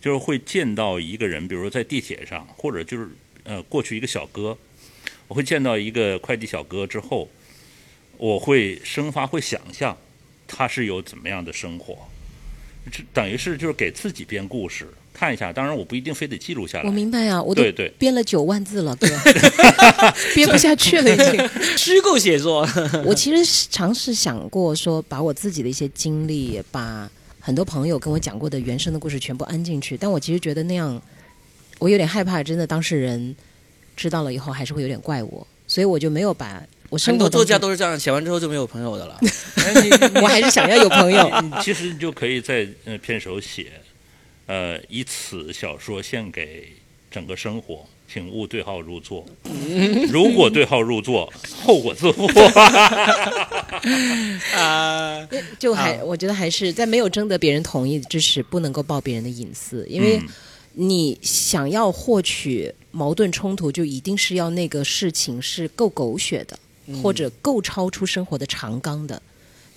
[0.00, 3.08] 就是会见到一个人，比如说在地铁上，或者就是
[3.44, 4.58] 呃过去一个小哥，
[5.26, 7.30] 我会见到一个快递小哥之后，
[8.18, 9.96] 我会生发会想象
[10.46, 12.06] 他是有怎么样的生活，
[12.92, 15.50] 这等于是就是给自己编故事看一下。
[15.52, 19.06] 当然我不一定非得记录下来，我明白啊，我都对对编了九万字了，哥，
[20.34, 21.78] 编不下去了已经。
[21.78, 22.68] 虚构写作，
[23.06, 27.08] 我其实尝试想过说，把我自己的一些经历，把
[27.40, 31.00] 很多朋友跟我讲过的原生的故事全部安进去，但我其实觉得那样，
[31.78, 33.34] 我有点害怕，真的当事人
[33.96, 39.18] 知道了以后还是会有点怪我，所以我就没有把我生很多作家都是这样，写完之后就没有朋友的了。
[40.22, 41.30] 我还是想要有朋友。
[41.40, 43.72] 你其实你就可以在呃片首写，
[44.46, 46.68] 呃，以此小说献给
[47.10, 49.24] 整个生活，请勿对号入座。
[50.10, 52.26] 如果对号入座，后果自负。
[54.54, 55.26] 啊，
[55.58, 60.28] 就还、啊我觉得还是在没有征得别人同意之时，不能够爆别人的隐私，因为嗯
[60.76, 66.58] 你想要获取矛盾冲突，就一定是要那个事情是够狗血的，
[67.00, 69.22] 或者够超出生活的长纲的。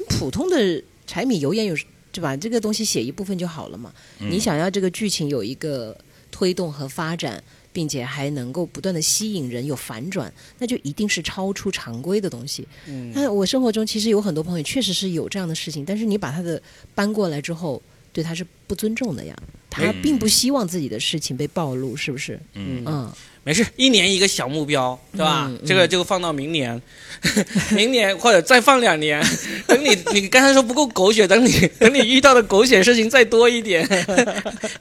[0.10, 1.76] 普通的柴米油盐有
[2.18, 2.36] 对吧？
[2.36, 3.94] 这个东西写一部分就好了嘛。
[4.20, 5.96] 嗯你想要这个剧情有一个
[6.32, 12.68] 推动和发展，并且还能够不断的吸引人，有反转，那就一定是超出常规的东西。
[12.88, 16.60] 嗯那我生活中其实有很多朋友确实是有这样的事情，但是你把他的
[16.96, 17.80] 搬过来之后，
[18.12, 19.36] 对他是不尊重的呀。
[19.70, 22.40] 他嗯并不希望自己的事情被暴露，是不是？
[22.54, 23.14] 嗯嗯，
[23.48, 25.46] 没事，一年一个小目标，对吧？
[25.48, 26.82] 嗯嗯这个就放到明年，
[27.72, 29.24] 明年或者再放两年。
[29.66, 33.88] 等你你刚才说不够狗血，等你 等你遇到的狗血事情再多一点，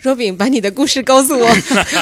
[0.00, 1.48] 若饼，把你的故事告诉我，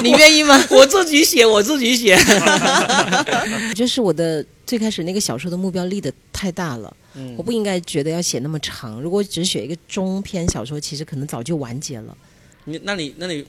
[0.03, 0.59] 你愿意吗？
[0.71, 2.17] 我自己写，我自己写。
[2.17, 8.99] 我觉得是我的最开始那个小说的目标立的太大了，嗯我不应该觉得要写那么长。
[9.03, 12.17] 如果只写一个中篇小说，其实可能早就完结了。
[12.65, 13.45] 你那你那你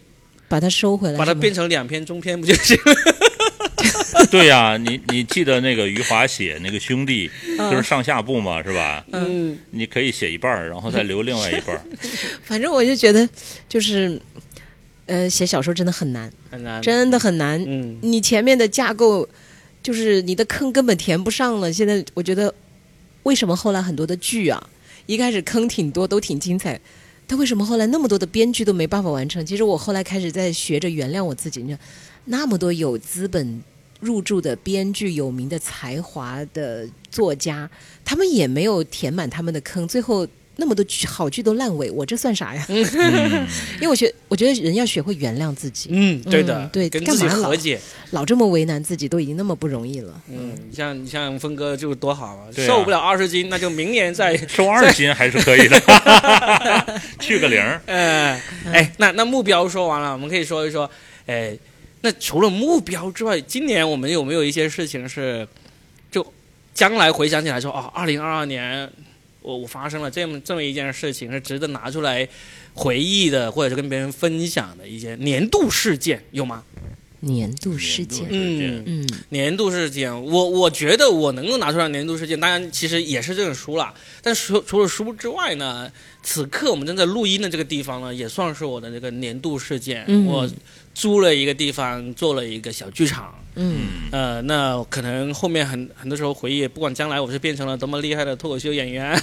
[0.56, 2.78] 把它收回来，把它变成两篇中篇不就行？
[4.32, 7.30] 对呀、你你记得那个余华写那个兄弟，
[7.70, 9.06] 就是上下部嘛，是吧？
[9.12, 11.82] 嗯，你可以写一半儿，然后再留另外一半儿。
[12.42, 13.28] 反正我就觉得，
[13.68, 14.18] 就是，
[15.08, 16.82] 呃，写小说真的很难，很难。
[16.82, 17.62] 真的很难。
[17.68, 19.28] 嗯你前面的架构，
[19.84, 21.72] 就是你的坑根本填不上了。
[21.74, 22.54] 现在我觉得，
[23.24, 24.70] 为什么后来很多的剧啊，
[25.06, 26.80] 一开始坑挺多，都挺精彩，
[27.28, 29.46] 他为什么后来那么多的编剧都没办法完成？
[29.46, 31.80] 其实我后来开始在学着原谅我自己，你看，
[32.26, 33.62] 那么多有资本
[34.00, 37.70] 入驻的编剧、有名的才华的作家，
[38.04, 40.28] 他们也没有填满他们的坑，最后。
[40.58, 42.66] 那么多剧好剧都烂尾，我这算啥呀？
[42.70, 42.78] 嗯，
[43.76, 47.80] 因为我学，我觉得人要学会原谅自己，嗯，对的，嗯对跟自己和解。
[48.12, 50.22] 老这么为难自己，都已经那么不容易了。
[50.30, 55.80] 嗯，你像你像峰哥就多好啊，对啊瘦不了二十斤，那就明年再 瘦二斤还是可以的，
[57.20, 57.82] 去个零儿。
[57.88, 58.42] 呃，
[58.72, 60.90] 哎，那那目标说完了，我们可以说一说，
[61.26, 61.58] 哎，
[62.02, 65.46] 那除了目标之外，今年我们有没有一些事情是，
[66.12, 66.26] 就
[66.74, 68.90] 将来回想起来说，哦，二零二二年
[69.46, 72.28] 我我发生了这么这么一件事情，是值得拿出来
[72.74, 76.64] 回忆的，或者是跟别人分享的一些年度事件，有吗？
[77.22, 83.94] 年度事件，年度事件嗯，年度事件，我我觉得我能够拿出来年度事件，当然其实也是这本书啦。
[84.22, 90.04] 但除除了书之外呢，此刻我们正在录音的这个地方呢，也算是我的这个年度事件。
[90.08, 90.50] 嗯我
[90.96, 99.14] 租了一个地方，做了一个小剧场，嗯，呃，那可能后面很很多时候回忆，不管将来我是变成了多么厉害的脱口秀演员、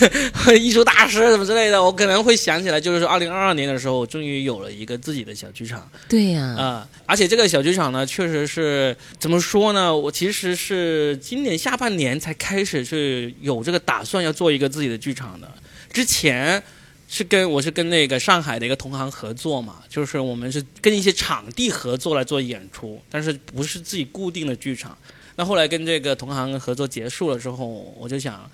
[0.58, 9.94] 艺术大师什么之类的，我可能会想起来，就是说二零二二年的时候，我终于有了一个自己的小剧场对呀、啊、而且这个小剧场呢，确实是怎么说呢？
[9.94, 15.46] 我其实是今年下半年才开始是有这个打算要做一个自己的剧场的，
[15.92, 16.62] 之前。
[17.10, 24.96] 是跟我是跟那个上海的一个同行合作嘛，就是我们是跟一些场地合作来做演出，但是不是自己固定的剧场。
[25.34, 27.66] 那后来跟这个同行合作结束了之后，
[27.98, 28.50] 我就想，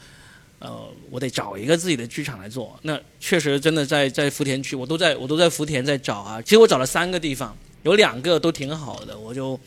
[0.61, 2.79] 呃，我得找一个自己的剧场来做。
[2.83, 6.41] 那确实真的在在福田区，我都在我都在福田在找啊。
[6.41, 9.59] 其实我找了三个地方，有两个都挺好的，我就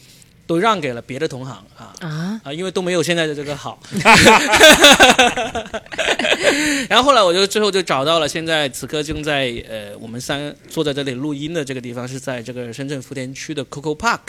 [0.47, 1.93] 都让给了别的同行啊。
[1.99, 3.79] 啊，啊，因为都没有现在的这个好。
[6.89, 14.19] 然后后来我就最后就找到了，现在此刻正在呃我们三坐在这里录音的这个地方是在这个深圳福田区的 Coco Park。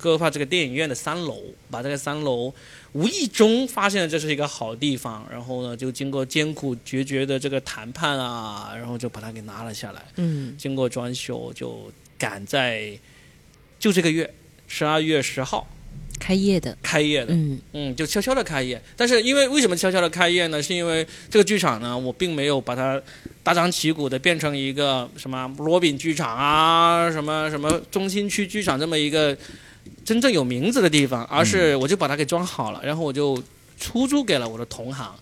[0.00, 2.52] Coco Park 这个电影院的三楼，把这个三楼
[2.92, 10.04] 无意中发现了这是一个好地方，然后呢就经过艰苦决绝的这个谈判啊，然后就把它给拿了下来。
[10.16, 12.90] 嗯，经过装修，就赶在
[13.78, 14.30] 就这个月
[14.66, 15.66] 十二月十号
[16.18, 17.34] 开业的，开业的。
[17.34, 18.80] 嗯嗯，就悄悄的开业。
[18.96, 20.62] 但是因为为什么悄悄的开业呢？
[20.62, 23.00] 是因为这个剧场呢，我并没有把它
[23.42, 29.36] 大张旗鼓的变成一个什么罗宾剧场啊，什么什么中心区剧场这么一个
[30.04, 33.40] 真正有名字的地方，而是我就把它给装好了，然后我就
[33.78, 35.14] 出租给了我的同行，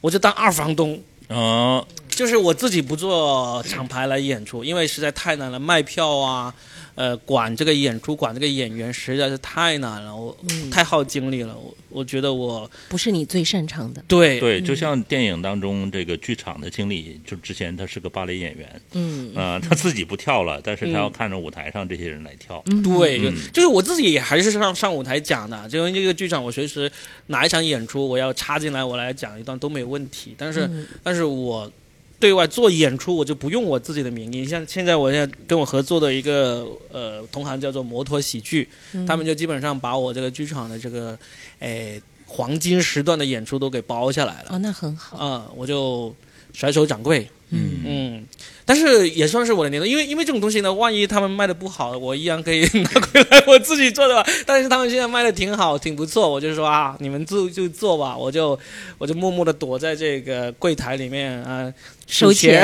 [0.00, 1.02] 我就当二房东。
[1.28, 1.84] 嗯，
[2.16, 6.52] 就是我自己不做厂牌来演出，因为实在太难了，卖票啊，
[6.94, 19.34] 呃，管这个演出，管这个演员实在是太难了，我、嗯，太耗精力了，我我觉得我不是你最擅长的，对对，就像电影当中这个剧场的经理，就之前他是个芭蕾演员，嗯。
[19.34, 22.62] 啊，他自己不跳了，但是他嗯要看着舞台上这些人来跳。
[22.68, 23.36] 嗯，对，就嗯。
[23.52, 26.90] 就是我自己也还是上上舞台讲的，就因为这个剧场，我随时
[27.26, 30.34] 哪一场演出我要插进来，我来讲一段都没有问题。
[30.38, 30.86] 但是，嗯。
[31.02, 31.70] 但是我
[32.18, 34.44] 对外做演出，我就不用我自己的名义。
[34.46, 41.18] 像现在我现在跟我合作的一个呃同行叫做摩托喜剧，嗯他们就基本上把我这个剧场的这个
[41.58, 44.48] 诶黄金时段的演出都给包下来了。
[44.50, 46.14] 哦，那很好，啊、我就
[46.52, 48.24] 甩手掌柜，嗯嗯，
[48.64, 54.28] 但是也算是我的年度，因为因为这种东西呢，万一他们卖的不好，我依然可以拿回来我自己做的吧。
[54.44, 58.58] 但是他们现在卖的挺好，挺不错，我就说啊，你们做就做吧，我就
[58.98, 61.72] 我就默默的躲在这个柜台里面啊
[62.06, 62.62] 收钱。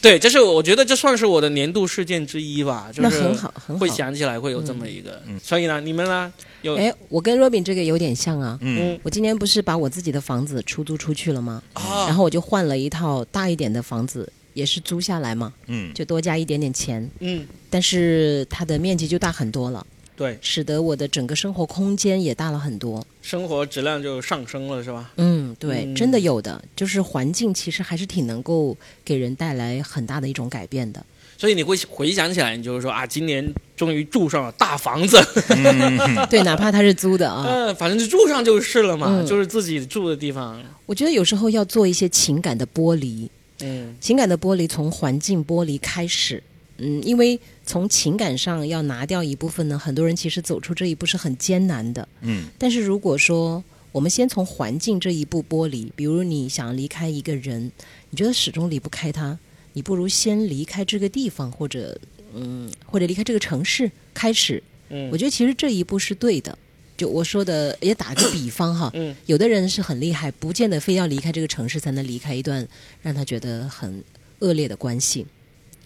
[0.00, 3.88] 对，这是我觉得这算是我的年度事件之一吧，就是那很好，很好会。
[3.92, 8.58] 想起来会有这么一个，嗯所以呢，你们呢有哎，我跟 Robin 这个有点像啊。
[8.62, 11.62] 嗯嗯我今年不是把我自己的房子出租出去了吗？
[11.74, 23.04] 啊，然后我就换了一套大一点的房子，也是租下来嘛，嗯就多加一点点钱，嗯，但是它的面积就大很多了，对，使得我的整个生活空间也大了很多。
[23.22, 25.12] 生活质量就上升了，是吧？
[25.16, 31.04] 嗯，对，嗯真的有的，就是环境其实还是挺能够给人带来很大的一种改变的。
[31.42, 35.98] 所以你会回想起来，你就是说啊，今年终于住上了大房子，嗯。
[36.30, 39.26] 对，哪怕它是租的啊，嗯，反正就住上就是了嘛，嗯。
[39.26, 43.28] 就是自己住的地方，我觉得有时候要做一些情感的剥离，
[43.60, 43.92] 嗯。
[44.00, 46.40] 情感的剥离从环境剥离开始。
[46.78, 52.06] 嗯，因为从情感上要拿掉一部分呢，很多人其实走出这一步是很艰难的。
[52.20, 52.44] 嗯。
[52.56, 57.72] 但是如果说我们先从环境这一步剥离，比如你想离开一个人，
[58.10, 59.36] 你觉得始终离不开他，
[59.72, 61.98] 你不如先离开这个地方，或者
[62.34, 64.62] 嗯，或者离开这个城市开始。
[64.90, 66.56] 嗯，我觉得其实这一步是对的。
[66.96, 72.68] 就我说的，也打个比方哈，嗯有的人是很厉害，不见得非要离开这个城市才能离开一段
[73.00, 74.04] 让他觉得很
[74.40, 75.26] 恶劣的关系。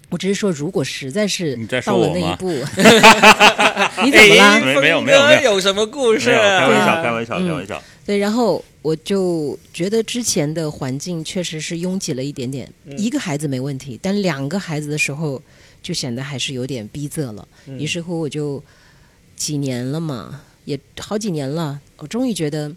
[0.09, 2.49] 我只是说，如果实在是你在说到了我吗那一步，
[4.05, 4.55] 你怎么啦？
[4.55, 7.03] 哎没没有没有没有哥有什么故事开玩笑，啊？
[7.03, 7.83] 开玩笑，嗯开玩笑。
[8.07, 15.43] 对，然后我就觉得之前的环境确实是拥挤了一点点，嗯一个孩子没问题，但两个孩子的时候
[15.83, 17.49] 就显得还是有点逼仄了。
[17.67, 18.63] 嗯于是乎，我就
[19.35, 22.73] 几年了嘛，也好几年了，我终于觉得，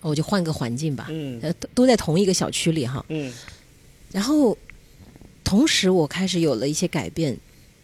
[0.00, 1.08] 我就换个环境吧。
[1.10, 3.30] 嗯呃，都都在同一个小区里哈，嗯
[4.10, 4.56] 然后
[5.44, 7.36] 同时我开始有了一些改变。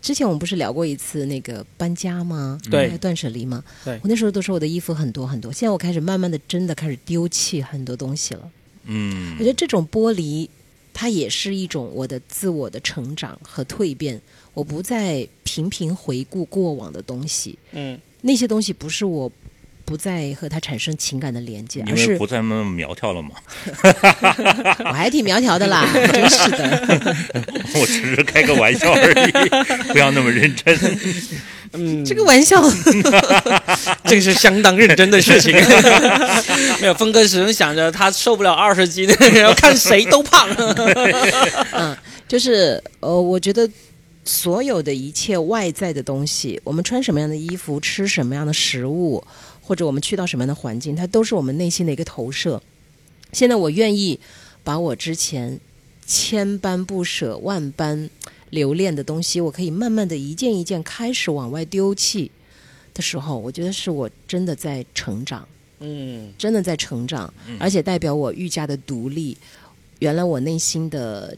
[0.07, 2.61] 之前我们不是聊过一次那个搬家吗？
[2.71, 3.65] 对断舍离吗？
[3.85, 8.49] 对我那时候都说我的衣服很多很多，现在我开始慢慢的真的开始丢弃很多东西了。
[8.85, 10.49] 嗯我嗯觉得这种剥离，
[10.95, 14.23] 它也是一种我的自我的成长和蜕变。
[14.55, 19.29] 我不再频频回顾过往的东西，嗯那些东西不是我
[19.87, 23.31] 不再和他产生情感的连接，因而是为不再那么苗条了嘛，
[24.85, 27.17] 我还挺苗条的啦， 真是的。
[27.75, 29.31] 我只是开个玩笑而已，
[29.95, 30.77] 不要那么认真。
[31.73, 32.63] 嗯，这个玩笑，
[34.05, 35.55] 这个是相当认真的事情。
[36.81, 40.49] 没有，峰哥始终想着他受不了二十斤，然后看谁都胖。
[41.73, 41.97] 嗯，
[42.27, 43.69] 就是呃，我觉得
[44.25, 49.23] 所有的一切外在的东西，我们穿什么样的衣服，吃什么样的食物，
[49.67, 52.63] 或者我们去到什么样的环境，它都是我们内心的一个投射。
[53.33, 54.21] 现在我愿意
[54.63, 55.59] 把我之前
[56.07, 58.09] 千般不舍、万般
[58.51, 62.31] 留恋的东西，我可以慢慢的一件一件开始往外丢弃
[62.95, 65.47] 的时候，我觉得是我真的在成长。
[65.81, 69.37] 嗯真的在成长，而且代表我愈加的独立。
[69.99, 71.37] 原来我内心的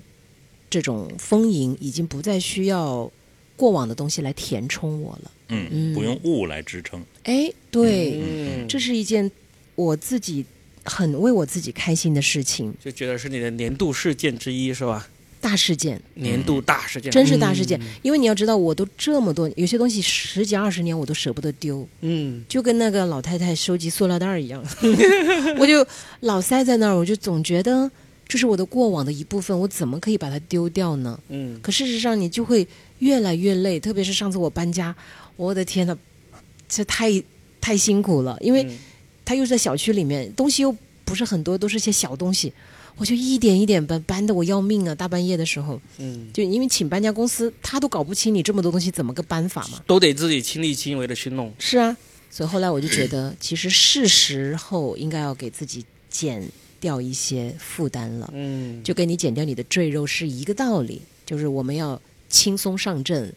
[0.69, 3.11] 这种丰盈，已经不再需要
[3.59, 5.31] 过往的东西来填充我了。
[5.49, 5.95] 嗯，嗯。
[5.95, 7.05] 不用物来支撑。
[7.25, 9.31] 哎，对，嗯，这是一件
[9.75, 10.45] 我自己
[10.85, 15.07] 很为我自己开心的事情，就觉得是你的年度事件之一，是吧？
[15.41, 17.79] 大事件，年度大事件，真是大事件。
[17.81, 17.87] 嗯。
[18.03, 22.45] 因为你要知道，我都这么多，有些东西十几二十年我都舍不得丢，嗯。
[22.49, 24.65] 就跟那个老太太收集塑料袋一样，
[25.59, 25.87] 我就
[26.21, 27.89] 老塞在那儿，我就总觉得
[28.29, 31.19] 这是我的过往的一部分，我怎么可以把它丢掉呢？
[31.31, 32.67] 嗯可事实上，你就会
[32.99, 34.95] 越来越累，特别是上次我搬家，
[35.37, 35.97] 我的天呐，
[36.69, 37.11] 这太
[37.61, 38.79] 太辛苦了，因为嗯
[39.25, 42.53] 它又是在小区里面，东西又不是很多，都是些小东西，
[42.97, 44.95] 我就一点一点搬，搬的我要命啊！
[44.95, 49.83] 大半夜的时候，嗯，就因为请搬家公司，他都搞不清你这么多东西怎么个搬法嘛。
[49.87, 51.53] 都得自己亲力亲为的去弄。
[51.59, 51.97] 是啊，
[52.31, 56.47] 所以后来我就觉得，其实是时候应该要给自己减
[56.81, 58.31] 掉一些负担了。
[58.35, 63.35] 嗯，就跟你减掉你的赘肉是一个道理，就是我们要轻松上阵。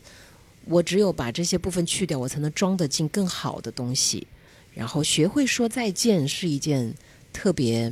[0.65, 4.27] 我只有把这些部分去掉，我才能装得进更好的东西。
[4.75, 6.93] 然后学会说再见是一件
[7.34, 7.91] 特别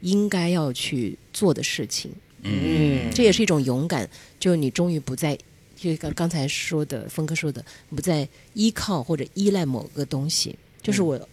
[0.00, 4.08] 应该要去做的事情，嗯这也是一种勇敢。
[4.38, 5.36] 就你终于不再，
[5.74, 11.28] 就刚刚才说的，峰哥说的，不再依靠或者依赖某个东西，就是我，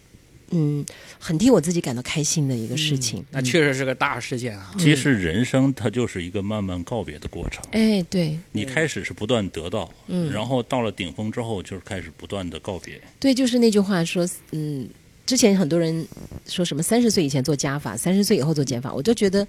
[0.50, 0.84] 嗯，
[1.18, 3.24] 很替我自己感到开心的一个事情。
[3.30, 4.74] 那确实是个大事件啊。
[4.78, 7.64] 其实人生它就是一个慢慢告别的过程。
[7.72, 13.00] 哎，对，你开始是不断得到，嗯然后到了顶峰之后，就是开始不断的告别。
[13.18, 14.88] 对，就是那句话说，嗯，
[15.26, 16.06] 之前很多人
[16.46, 19.46] 说什么三十岁以前做加法，三十岁以后做减法，我就觉得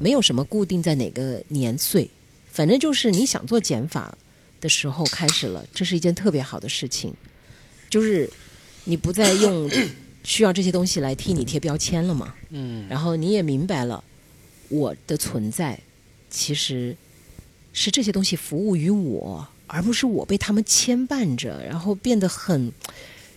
[0.00, 2.08] 没有什么固定在哪个年岁，
[2.50, 4.16] 反正就是你想做减法
[4.60, 7.12] 的时候开始了，这是一件特别好的事情，
[7.90, 8.28] 就是
[8.84, 9.70] 你不再用
[10.28, 14.04] 需要这些东西来替你贴标签了嘛，嗯然后你也明白了
[14.68, 15.80] 我的存在
[16.28, 16.94] 其实
[17.72, 22.70] 是这些东西服务于我，而不是我被他们牵绊着，然后变得很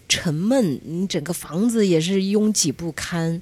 [0.09, 0.81] 沉闷。
[0.83, 3.41] 你整个房子也是拥挤不堪，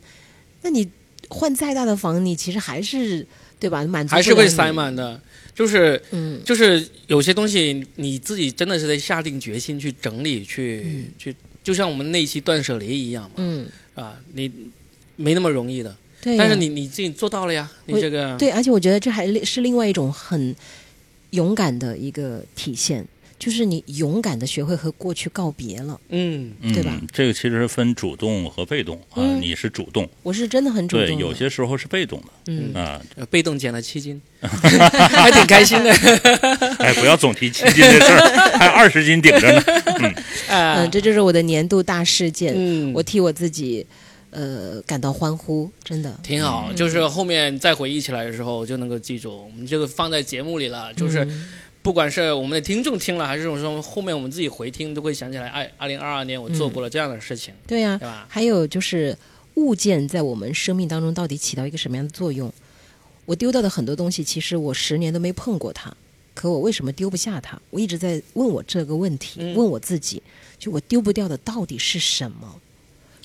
[0.62, 0.88] 那你
[1.28, 3.26] 换再大的房，你其实还是
[3.60, 3.84] 对吧？
[3.86, 5.20] 满足还是会塞满的。
[5.56, 11.36] 就是嗯，就是有些东西你自己真的是得下定决心去整理，去、嗯去，
[11.70, 14.52] 就像我们那一期断舍离一样嘛，嗯，啊，你
[15.18, 16.40] 没那么容易的，对呀。
[16.40, 20.56] 但是你你自己做到了呀，你这个对，而且我觉得这还是另外一种很
[21.30, 23.06] 勇敢的一个体现，
[23.40, 26.00] 就是你勇敢的学会和过去告别了。
[26.10, 27.00] 嗯嗯，对吧？
[27.12, 33.02] 这个其实分主动和被动啊，嗯你是主动，我是真的很主动对，有些时候是被动的嗯，啊。
[33.16, 35.92] 呃被动减了七斤， 还挺开心的。
[36.80, 39.64] 哎，不要总提七斤这事儿，还二十斤顶着呢。
[40.50, 43.86] 啊嗯，这就是我的年度大事件，嗯我替我自己
[44.32, 46.20] 呃感到欢呼，真的。
[46.24, 50.94] 挺好，就是后面再回忆起来的时候，就能够记住，我们这个放在节目里了。
[50.94, 51.46] 就是嗯
[51.90, 58.28] 不管是我们的听众听了，还是说后面我们自己回听，都会想起来，哎，二零二二年我做过了这样的事情，对呀、对吧？
[58.30, 59.18] 还有就是
[59.56, 62.54] 物件在我们生命当中到底起到一个什么样的作用？
[63.26, 65.92] 我丢掉的很多东西，其实我十年都没碰过它，
[66.36, 67.60] 可我为什么丢不下它？
[67.72, 70.22] 我一直在问我这个问题，嗯问我自己，
[70.60, 72.62] 就我丢不掉的到底是什么？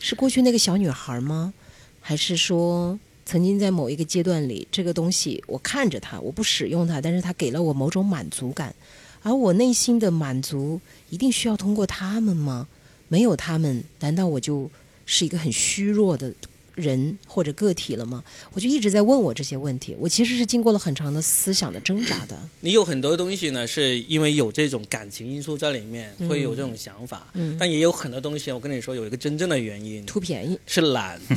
[0.01, 1.53] 是过去那个小女孩吗？
[2.01, 8.75] 还是说曾经在某一个阶段里，这个东西我看着它，我不使用它，但是它给了我某种满足感，
[9.23, 12.69] 而我内心的满足一定需要通过他们吗？
[13.09, 14.71] 没有他们，难道我就
[15.07, 16.33] 是一个很虚弱的
[16.75, 18.23] 人或者个体了吗？
[18.53, 19.97] 我就一直在问我这些问题。
[19.99, 22.37] 我其实是经过了很长的思想的挣扎的。
[22.61, 27.27] 你有很多东西呢，是因为有这种感情因素在里面，嗯会有这种想法。
[27.35, 31.21] 嗯，但也有很多东西，我跟你说，有一个真正的原因图便宜，是懒，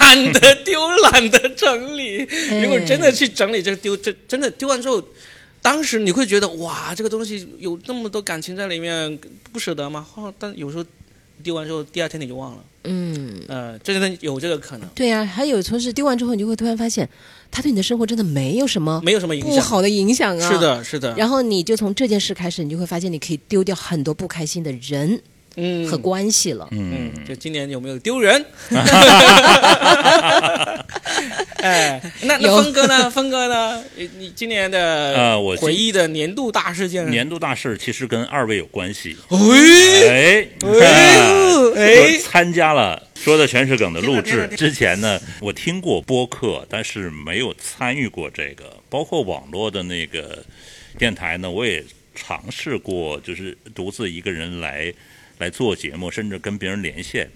[0.00, 2.26] 懒得丢，懒得整理。
[2.62, 5.02] 如果真的去整理这个丢，这真的丢完之后，
[5.62, 9.18] 当时你会觉得哇，这个东西有那么多感情在里面，
[9.52, 10.06] 不舍得吗？
[10.14, 10.84] 哦，但有时候
[11.42, 12.64] 丢完之后，第二天你就忘了。
[12.84, 14.88] 嗯，呃，这真的有这个可能。
[14.94, 17.08] 对呀、还有说是丢完之后，你就会突然发现，
[17.50, 19.50] 它对你的生活真的没有什么没有什么影响。
[19.50, 20.52] 不好的影响啊。
[20.52, 20.58] 是。
[20.58, 21.14] 的，是的。
[21.16, 25.20] 然后你就从这件事开始，你就会发现你可以丢掉很多不开心的人
[25.56, 26.68] 嗯和关系了。
[26.70, 28.44] 嗯嗯，，就今年有没有丢人？
[31.62, 33.10] 哎，那那有峰哥呢？
[33.10, 33.82] 峰哥呢？
[33.96, 34.78] 你你今年的
[35.16, 37.10] 呃我回忆的年度大事件？
[37.10, 39.16] 年度大事其实跟二位有关系。
[39.30, 40.86] 哎哎，
[41.76, 44.48] 哎我参加了说的全是梗的录制。
[44.56, 50.44] 之前呢，我听过播客，但是没有参与过这个，包括网络的那个
[50.98, 51.82] 电台呢，我也
[52.14, 54.92] 尝试过，就是独自一个人来
[55.38, 57.30] 来做节目，甚至跟别人连线。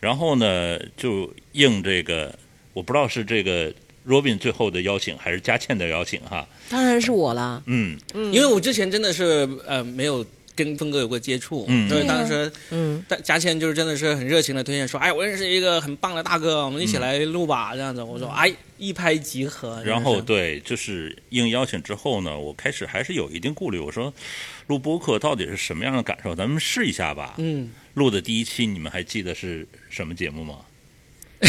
[0.00, 2.38] 然后呢，就应这个，
[2.72, 3.72] 我不知道是这个
[4.06, 6.46] Robin 最后的邀请，还是佳倩的邀请哈。
[6.68, 7.62] 当然是我啦。
[7.66, 10.24] 嗯嗯，因为我之前真的是呃没有
[10.54, 18.02] 跟峰哥有过接触，嗯所以当时嗯，大佳倩就是真的是很热情的推荐说，哎，我认识一个很棒的大哥，我们一起来录吧，这样子。
[18.02, 19.82] 我说，哎，一拍即合。
[19.84, 23.78] 然后对，就是应邀请之后呢，我开始还是有一定顾虑。
[23.78, 24.12] 我说，
[24.66, 26.34] 录播客到底是什么样的感受？
[26.34, 27.34] 咱们试一下吧。
[27.38, 30.56] 嗯，录的第一期，你们还记得是什么节目吗？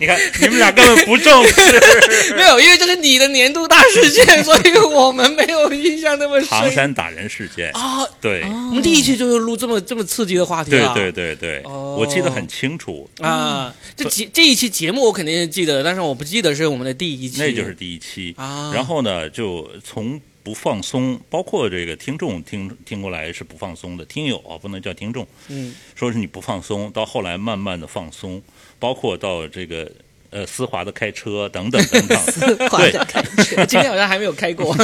[0.00, 1.60] 你看，你们俩根本不重视。
[2.34, 6.48] 没有，因为这是你的年度大事件， 所以我们没有印象那么深。
[6.48, 10.94] 唐山打人事件，啊，对，我们第一期就是录这么这么刺激的话题啊。
[10.94, 17.38] 对对对对，哦我记得很清楚，啊，这节这一期节目我肯定是记得的，但是我不记得是我们的第一期。
[17.40, 18.34] 那就是第一期。
[18.38, 20.18] 啊，然后呢，就从
[20.50, 28.42] 不放松，包括这个听众听听过来是不放松的，听友啊不能叫听众，嗯，说是你不放松，到后来慢慢的放松，
[28.80, 29.88] 包括到这个
[30.30, 33.64] 呃丝滑的开车等等等等， 丝滑的开车。
[33.64, 34.74] 今天好像还没有开过。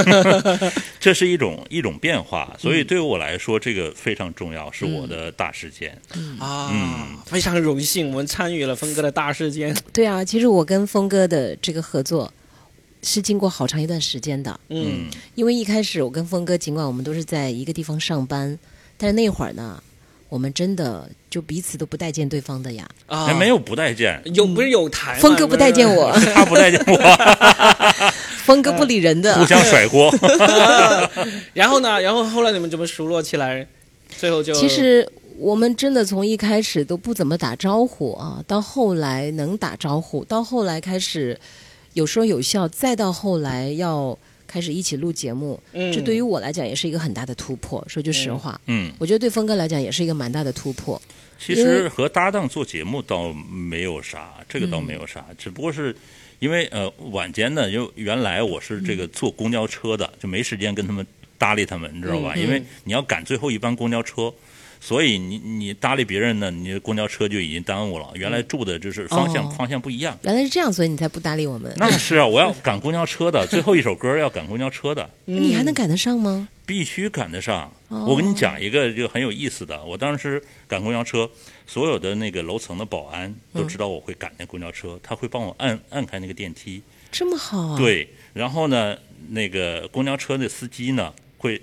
[1.01, 6.01] 这是一种一种变化，所嗯以对于我来说，这个非常重要，是我的大事件。
[6.14, 9.77] 嗯啊，嗯非常荣幸，我们参与了峰哥的大事件。
[9.93, 12.33] 对啊，其实我跟峰哥的这个合作
[13.03, 18.59] 是经过好长一段时间的，嗯嗯，因为一开始我跟峰哥，尽管我们都是在一个地方上班，
[18.97, 19.83] 但是那会儿呢，
[20.29, 22.89] 我们真的就彼此都不待见对方的呀。
[23.07, 25.21] 啊，哎，没有不待见，有不是有谈吗？
[25.21, 26.97] 峰哥不待见我，他不待见我，
[28.45, 29.47] 峰哥不理人的 互。
[29.47, 30.13] 相甩锅。
[31.55, 32.01] 然后呢？
[32.01, 33.67] 然后后来你们怎么熟络起来？
[34.19, 41.39] 最后就其实我们真的从一开始都不怎么打招呼啊，到后来能打招呼，到后来开始
[41.97, 44.17] 有说有笑，再到后来要
[44.47, 47.83] 开始一起录节目，嗯这对于我来讲也是一个很大的突破。
[47.89, 51.01] 说句实话，嗯，我觉得对峰哥来讲也是一个蛮大的突破。
[51.39, 55.97] 其实和搭档做节目倒没有啥，这个倒没有啥，只不过是
[56.39, 61.07] 因为呃晚间呢，就原来我是这个坐公交车的，就没时间跟他们
[61.39, 62.35] 搭理他们，你知道吧？
[62.37, 64.31] 嗯因为你要赶最后一班公交车。
[64.87, 68.09] 所以你你搭理别人呢，你的公交车就已经耽误了。
[68.14, 70.16] 原来住的就是方向、哦方向不一样。
[70.22, 71.74] 原来是这样，所以你才不搭理我们。
[71.76, 76.49] 那是啊，我要赶公交车的，最后一首歌要赶公交车的， 你还能赶得上吗？
[76.64, 77.68] 必须赶得上。
[77.89, 81.28] 哦我跟你讲一个就很有意思的，我当时赶公交车，
[81.66, 86.80] 所有的那个楼层的保安都知道我会赶那公交车，他会帮我按按开那个电梯。
[87.11, 88.97] 这么好啊？，对，然后呢，
[89.30, 91.61] 那个公交车的司机呢会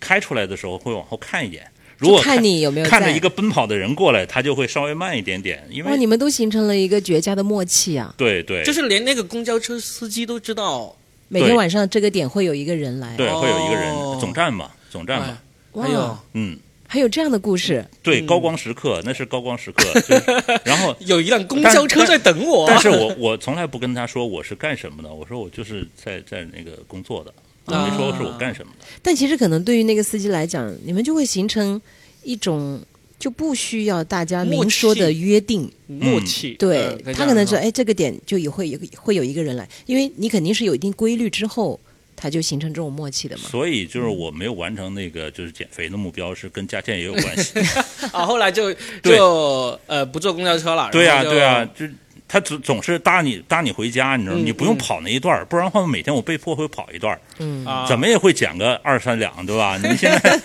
[0.00, 1.70] 开出来的时候会往后看一眼，
[2.02, 8.12] 如果看你有没有看着一个奔跑的人过来，他就会稍微慢一点点，因哇，为你们都形成了一个绝佳的默契啊！
[8.18, 10.94] 对对，就是连那个公交车司机都知道。
[11.28, 14.18] 每天晚上这个点会有一个人来，对会有一个人哦。
[14.20, 15.26] 总站嘛，总站嘛。
[15.28, 15.36] 哎，
[15.72, 15.84] 哇。
[15.84, 16.18] 还有。
[16.34, 16.58] 嗯。
[16.86, 18.26] 还有这样的故事，对，嗯。
[18.26, 20.22] 高光时刻那是高光时刻，就是
[20.62, 22.66] 然后有一辆公交车在等我。
[22.68, 28.86] 但是我我从来不跟他说我是干什么的，我说我就是在在那个工作的，我没说是我干什么的。
[29.00, 31.80] 但其实可能对于那个司机来讲，你们就会形成
[32.22, 32.80] 一种
[33.18, 41.78] 就不需要大家明说的约定，默契，对、呃他可能说，说，哎，这个点就也会有会有一个人来，因为你肯定是有一定规律之后，
[42.16, 43.44] 他就形成这种默契的嘛。
[43.48, 47.60] 所以就是我没有完成那个就是减肥的目标，是跟佳倩也有关系。
[48.12, 50.90] 啊，后来就就呃不坐公交车了。
[50.90, 51.86] 对呀、然后就对呀、就
[52.32, 54.40] 他总总是搭你搭你回家，你知道吗？
[54.42, 59.76] 嗯你不用嗯跑那一段儿，不然的话每天我被迫会跑一段儿，嗯，啊，怎么也会减个二三两，对吧？
[59.76, 60.38] 你现在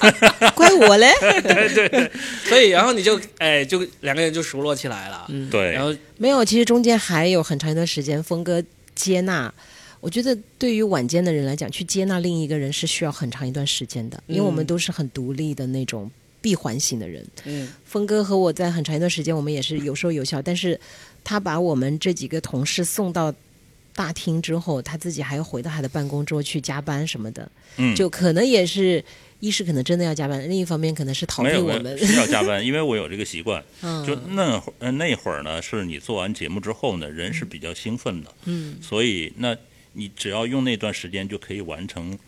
[0.56, 1.12] 怪我嘞。
[1.44, 2.10] 对
[2.48, 5.26] 所以然后你就哎就两个人就熟络起来了。
[5.28, 8.62] 嗯对然后没有，其实中间还有很长一段时间，峰哥
[8.94, 9.52] 接纳。
[10.00, 17.26] 我觉得对于晚间的人来讲，去接纳另一个人是需要很长一段时间的，因为我们嗯都是很独立的那种闭环型的人。
[17.44, 20.78] 嗯峰哥和我在很长一段时间，我们也是有说有笑，但是
[21.24, 23.34] 他把我们这几个同事送到
[23.96, 29.02] 大厅之后，他自己还要回到他的办公桌去加班什么的，嗯，就可能也是
[29.40, 31.82] 一是可能真的要加班，另一方面可能是逃避我们。
[31.82, 33.62] 没有是要加班，因为我有这个习惯。
[33.82, 39.56] 嗯，就那会儿呃那会儿呢，是你做完节目之后呢，人是比较兴奋的，嗯，所以那
[39.92, 42.18] 你只要用那段时间就可以完成，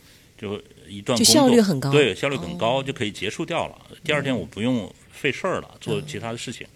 [0.41, 1.35] 就一段就工作。
[1.35, 1.89] 效率很高。
[1.89, 3.77] 哦对，效率很高，就可以结束掉了。
[4.05, 6.67] 第二天我不用费事儿了，做其他的事情。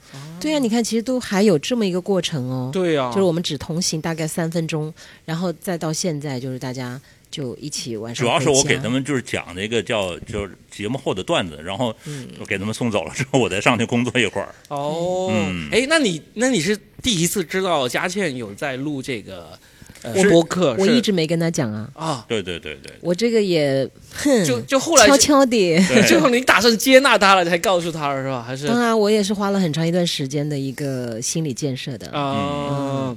[0.41, 2.71] 对啊，你看，其实都还有这么一个过程哦。
[2.73, 4.93] 对啊，就是我们只同行大概三分钟，
[5.25, 14.55] 然后再到现在，就是大家就一起晚上主要是我给他们就是讲那个叫就是节目后的段子，然后嗯我给他们送走了之后，我再上去工作一会儿。
[14.69, 19.59] 哦，嗯哎，那你那你是第一次知道佳倩有在录这个呃
[20.03, 20.75] 我播客？
[20.79, 25.79] 我一直没跟他讲啊，啊，对对对对，我这个也哼，就就后来悄悄的。
[26.07, 28.43] 最后你打算接纳他了，才告诉他了是吧？
[28.47, 33.17] 还是当然，我也是花了很长一段时间的一个心理建设的，啊？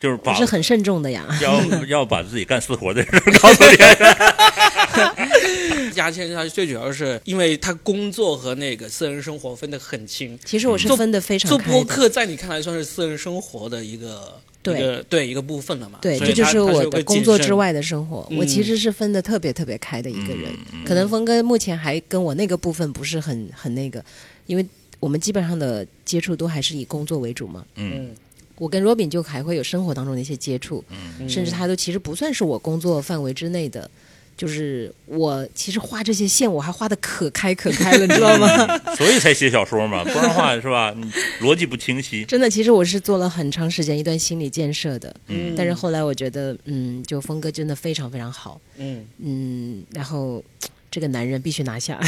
[0.00, 1.24] 就是把我是很慎重的呀。
[1.40, 5.92] 要 要把自己干私活的事儿告诉别人。
[5.96, 11.58] 牙签他最主要是因为他工作和那个私人生活分得很清，其实我是分得非常做。
[11.60, 15.98] 播客在你看来算是私人生活的一个对一个对一个部分了嘛？
[16.00, 18.26] 对，这就是我的工作之外的生活。
[18.30, 20.50] 我嗯其实是分的特别特别开的一个人。
[20.72, 24.04] 嗯可能峰哥目前还跟我那个部分不是很很那个，
[24.46, 24.66] 因为
[25.00, 27.64] 我们基本上的接触都还是以工作为主嘛。
[27.76, 28.10] 嗯嗯
[28.56, 30.84] 我跟 Robin 就还会有生活当中的一些接触，
[31.20, 33.90] 嗯甚至他都其实不算是我工作范围之内的。
[34.36, 38.48] 就是我其实画这些线，我还画的可开可开了，你知道吗？
[38.84, 40.94] 嗯 所以才写小说嘛，不然的话是吧？
[40.96, 41.10] 你
[41.46, 42.24] 逻辑不清晰。
[42.24, 45.14] 真的，其实我是做了很长时间一段心理建设的。
[45.28, 50.42] 嗯但是后来我觉得，嗯，就峰哥真的非常非常好，嗯，嗯，然后
[50.90, 52.00] 这个男人必须拿下，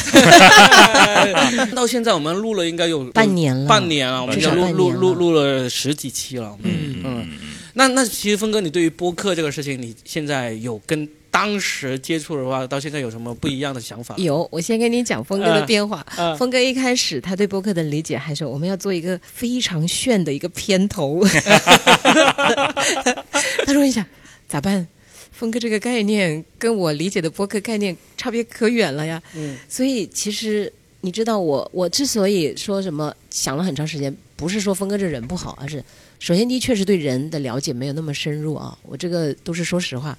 [1.75, 6.57] 到现在我们录了应该有半年了，半年了，我们录录录录了十几期了。
[6.63, 7.29] 嗯嗯，
[7.75, 14.15] 那那其实峰哥，你对于播客这个事情，你现在有跟当时接触的话，到现在有什么不一样的想法？
[14.17, 16.05] 有，我先跟你讲峰哥的嗯变化。
[16.17, 21.23] 嗯峰哥一开始他对播客的理解还是我们要做一个非常炫的一个片头，
[23.67, 24.03] 他说你想
[24.49, 24.89] 咋办？
[25.31, 29.23] 峰哥这个概念跟我理解的播客概念差别可远了呀。
[29.35, 30.73] 嗯所以其实
[31.03, 35.85] 你知道我，我之所以说什么想了很长时间，不是说峰哥这人不好，而是
[36.19, 38.75] 首先第一确实对人的了解没有那么深入啊。
[38.81, 40.17] 我这个都是说实话，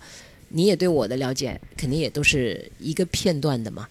[0.50, 3.88] 你也对我的了解肯定也都是一个片段的嘛。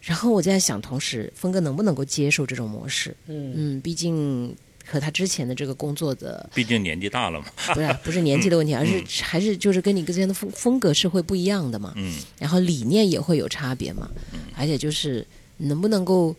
[0.00, 3.16] 然后我在想，同时峰哥能不能够接受这种模式？
[3.28, 4.52] 嗯嗯，毕竟
[4.84, 7.46] 和他之前的这个工作的毕竟年纪大了嘛。
[7.72, 11.92] 不是不是年纪的问题，而是还是就是跟你之前的风风格是会不一样的嘛。
[11.96, 15.24] 嗯然后理念也会有差别嘛，嗯而且就是
[15.58, 16.34] 能不能够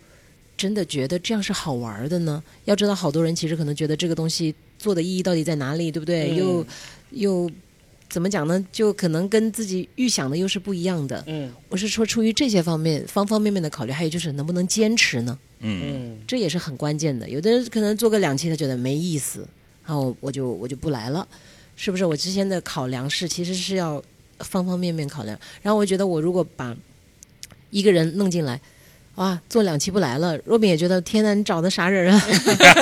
[0.57, 2.43] 真的觉得这样是好玩的呢？
[2.65, 6.31] 要知道，好多人其实可能觉得这个东西做的意义到底在哪里，对不对？
[6.31, 6.67] 嗯又
[7.11, 7.51] 又
[8.13, 8.63] 怎么讲呢？
[8.71, 11.23] 就可能跟自己预想的又是不一样的。
[11.25, 15.39] 嗯我是说，出于这些方面方方面面的考虑，还有就是能不能坚持呢？
[15.61, 17.27] 嗯嗯这也是很关键的。
[17.27, 19.47] 有的人可能做个两期，他觉得没意思，
[19.83, 21.27] 然后我就我就不来了，
[21.75, 22.05] 是不是？
[22.05, 23.99] 我之前的考量是其实是要
[24.41, 25.35] 方方面面考量。
[25.63, 26.77] 然后我觉得我如果把
[27.71, 28.61] 一个人弄进来，
[29.15, 32.21] 哇，做两期不来了，若饼也觉得天呐，你找的啥人啊？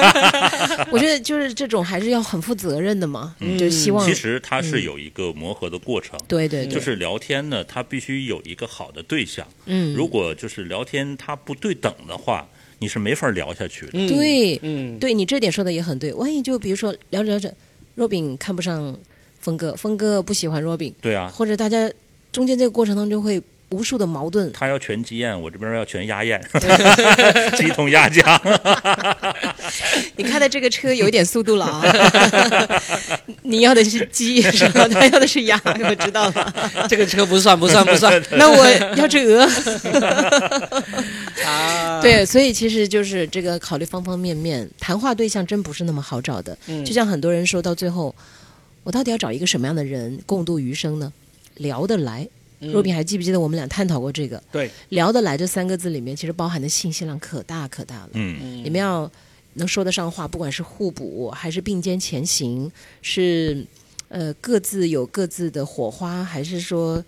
[0.92, 6.18] 我觉得就是这种还是要很负责任的嘛，嗯就希望其实它是有一个磨合的过程。
[6.28, 9.46] 对对对，就是聊天呢，它必须有一个好的对象。
[9.66, 12.48] 嗯，如果就是聊天它不对等的话，
[12.80, 13.92] 你是没法聊下去的。
[13.94, 16.14] 嗯对嗯对你这点说的也很对。
[16.14, 17.54] 万一就比如说聊着聊着，
[17.96, 18.98] 若饼看不上
[19.42, 21.92] 峰哥，峰哥不喜欢若饼，对啊，或者大家
[22.32, 24.52] 中间这个过程当中会无数的矛盾。
[24.54, 26.42] 他要全鸡宴，我这边要全鸭宴，
[27.58, 28.40] 鸡同鸭讲。
[30.16, 31.82] 你开的这个车有一点速度了啊！
[33.44, 34.88] 你要的是鸡是吧？
[34.90, 36.54] 他要的是鸭，我知道了。
[36.90, 39.42] 这个车不算不算不算那我要只鹅。
[41.46, 42.00] 啊！
[42.02, 46.58] 对，所以其实就是这个考虑方方面面，谈话对象真不是那么好找的。
[46.68, 48.14] 嗯就像很多人说到最后，
[48.84, 51.12] 我到底要找一个什么样的人共度余生呢？
[51.56, 52.28] 聊得来。
[52.62, 54.42] 嗯若冰还记不记得我们俩探讨过这个？
[54.52, 58.10] 对，聊得来这三个字里面，其实包含的信息量可大可大了。
[58.14, 59.12] 嗯你们要
[59.56, 63.66] 能说得上话，不管是互补还是并肩前行，是
[64.08, 67.04] 呃各自有各自的火花，还是说，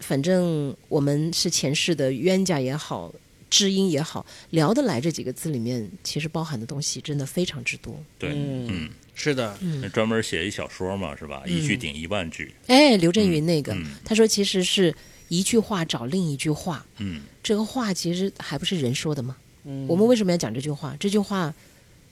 [0.00, 3.12] 反正我们是前世的冤家也好，
[3.50, 7.94] 知音也好，聊得来这几个字里面，其实包含的东西真的非常之多。
[8.18, 11.42] 对，嗯嗯，是的，嗯专门写一小说嘛，是吧？
[11.44, 12.54] 一句顶一万句。
[12.68, 14.94] 哎，刘震云那个，嗯他说其实是
[15.28, 19.36] 一句话找另一句话，嗯这个话其实还不是人说的吗？
[19.64, 20.96] 嗯我们为什么要讲这句话？
[21.00, 21.52] 这句话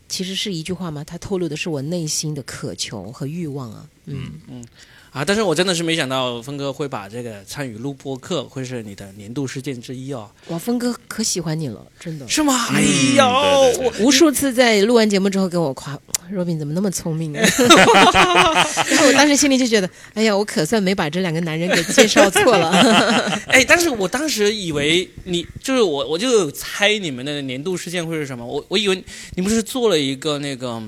[0.08, 1.04] 其实是一句话吗？
[1.04, 3.88] 它透露的是我内心的渴求和欲望啊。
[4.06, 4.64] 嗯嗯，
[5.10, 12.28] 啊，但是我真的是没想到峰哥会把这个参与录播课会是你的年度事件之一哦，哇，峰哥可喜欢你了，真的。
[12.28, 12.66] 是吗？
[12.70, 15.98] 哎嗯呦，对对对我无数次在录完节目之后跟我夸
[16.32, 17.40] ，Robin 怎么那么聪明呢？
[17.40, 22.70] 然 后我当时心里就觉得，哎呀，我可算没把这两个男人给介绍错了。
[23.48, 28.44] 哎，但是我当时以为你就是我，我就猜你们的年度事件会是什么。
[28.46, 29.04] 我我以为
[29.34, 30.82] 你不是做了一个那个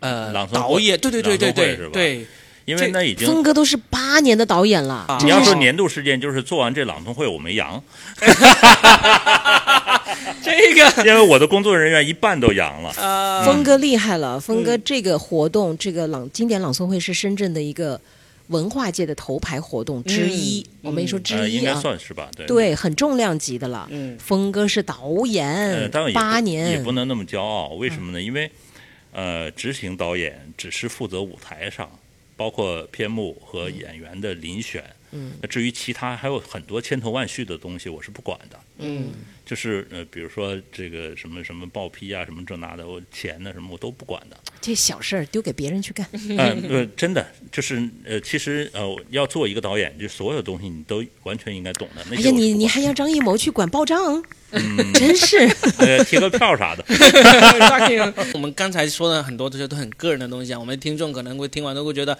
[0.00, 2.26] 呃导演，对对对对对对，
[2.68, 7.82] 因为那已经峰哥都是八年的导演了，啊你要说年度事件，就是做完这朗诵会我没阳，
[10.42, 12.92] 这个 因为我的工作人员一半都阳了。
[12.98, 14.38] 呃，峰哥厉害了。
[14.38, 17.98] 峰哥这个活动，这个朗经典朗诵会是深圳的一个
[18.48, 20.60] 文化界的头牌活动之一。
[20.60, 22.46] 嗯我没说呃，应该之一啊，算是吧，对。
[22.46, 23.86] 对，很重量级的了。
[23.90, 28.20] 嗯峰哥是导呃，演，八年也不能那么骄傲，为什么呢？
[28.20, 28.50] 因为
[29.12, 31.90] 呃，执行导演只是负责舞台上，
[32.38, 34.94] 包括片目和演员的遴选。
[35.12, 38.58] 嗯，那至于其他还有很多千头万绪的东西，我是不管的。
[38.80, 39.08] 嗯
[39.44, 44.36] 就是呃，比如说这个什么什么报批啊，什么这那的，我钱呢什么我都不管的。
[44.60, 46.06] 这小事儿丢给别人去干。
[46.12, 52.04] 嗯，呃，真的就是呃，其实呃，要做一个导演，就所有东西你都完全应该懂的。
[52.10, 55.38] 那哎呀，你你还要张艺谋去管报账，嗯，真是。
[55.80, 56.84] 呃贴个票啥的。
[58.34, 62.16] 我们刚才说的很多这些都很个人的东西啊，我们听众可能会听完都会觉得，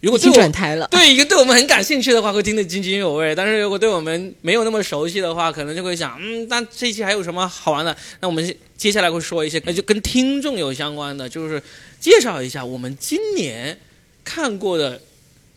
[0.00, 0.88] 如果对我转台了。
[0.88, 7.94] 对一个对我们很感兴趣的话，会听得津津有味；但是如果对我们没有那么熟悉的话，可能就会想，嗯，那这一期还有什么好玩的？
[8.20, 11.62] 那我们接下来会说一些，那就跟听众有相关的，就是
[12.00, 13.78] 介绍一下我们今年
[14.24, 15.02] 看过的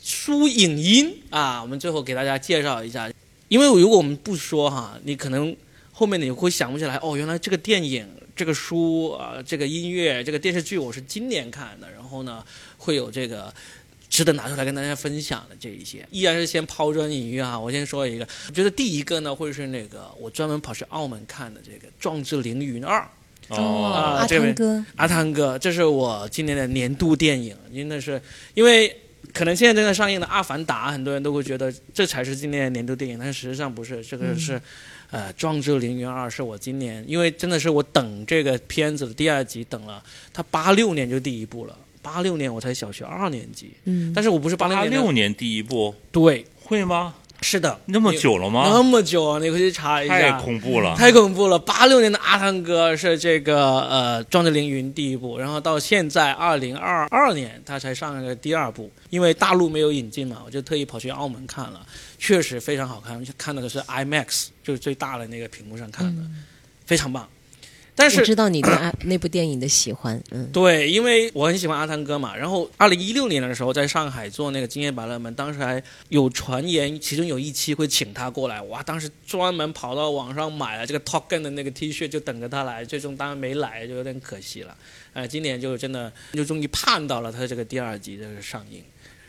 [0.03, 1.61] 书影音啊。
[1.61, 3.09] 我们最后给大家介绍一下，
[3.47, 5.55] 因为如果我们不说哈，你可能
[5.93, 12.43] 后面你会想不起来，哦，原来这个电影、这个书啊、这个音乐、这个电视剧我是今年看的，然后呢，
[12.77, 13.53] 会有这个。
[14.13, 17.59] 值得拿出来跟大家分享的这一些，依然是先抛砖引玉哈。
[17.59, 23.01] 我先说一个，我觉得第一个呢会是那个我专门跑去澳门看的这个《壮志凌云二》，
[23.59, 28.21] 哦，啊阿汤哥，阿汤哥，这是我今年的年度电影，真的是
[28.53, 28.95] 因为
[29.33, 34.61] 可能现在正在上映的《阿凡达》，很多人都会觉得这才是今年的年度电影，但是实际上不是，这个是。
[35.09, 40.03] 呃，《壮志凌云二》是我今年，因为真的是我等这个片子的第二集等了，
[40.33, 47.15] 它八六年就第一部了，八六年我才小学二年级，嗯，但是我不是八六年的，六年第一部对，会吗？
[47.41, 48.81] 是的，那么久了吗那？
[48.81, 49.37] 么久啊！
[49.37, 50.95] 你回去查一下太，恐怖了。
[50.95, 51.59] 太恐怖了！
[51.59, 61.85] 八六年的阿汤哥是这个呃《壮志凌云》第一部，然后到现在二零二二年他才上了第二部，因为大陆没有引进嘛，我就特意跑去澳门看了，
[62.17, 66.21] 确实非常好看，看到的是 IMAX，就是最大的那个屏幕上看的，
[66.85, 67.27] 非常棒。
[67.95, 72.35] 但是我知道你对阿 那部电影的喜欢，嗯，对，因为我很喜欢阿汤哥嘛。
[72.35, 78.61] 然后，二零一六年的时候，在上海做那个《今夜百乐门》，当时还有传言，其中有一期会请他过来。
[78.63, 82.83] 哇，当时专门跑到网上买了这个 t o k e n 的那个 T 恤，就等着他来。
[82.83, 84.75] 最终当然没来，就有点可惜了。
[85.13, 88.83] 呃，今年就真的就终于盼到了他这个第二集的上映，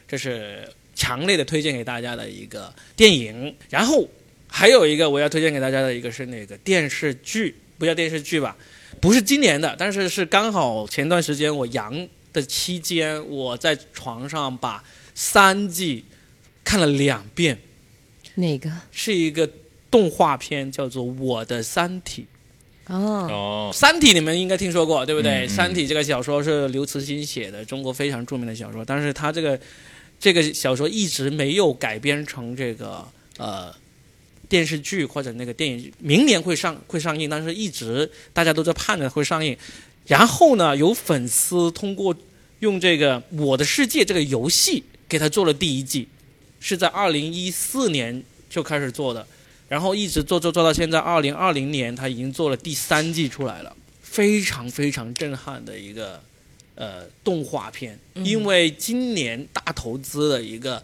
[0.09, 3.55] 这是强烈的推荐给大家的一个电影。
[3.69, 4.09] 然后
[4.49, 7.55] 还有一个我要推荐给大家的一个是那个电视剧，
[7.85, 8.57] 不叫电视剧吧？
[9.01, 14.83] 不是今年的，但是是刚好前段时间我阳的期间，我在床上把
[15.15, 16.05] 三季
[16.63, 17.59] 看了两遍，
[18.37, 18.71] 哪个？
[18.91, 19.51] 是一个
[19.91, 22.27] 动画片，叫做《我的三体》。
[22.93, 25.47] 哦，哦，《三体》你们应该听说过，对不对？
[25.49, 29.59] 三体》这个小说是刘慈欣写的，中国非常著名的小说，但是他这个
[30.19, 33.07] 这个小说一直没有改编成这个
[33.39, 33.75] 呃
[34.49, 39.57] 电视剧或者那个电影，明年会上会上映，但是一直大家都在盼着会上映。
[40.07, 42.15] 然后呢，有粉丝通过
[42.61, 46.07] 用这个《我的世界》这个游戏给他做了第一季，
[46.61, 49.27] 是在二零一四年就开始做的。
[49.67, 56.23] 然后一直做做做到现在，二零二零年他已经做了第三季出来了，非常非常震撼的一个
[56.75, 57.99] 呃动画片。
[58.23, 60.81] 因为今年大投资的一个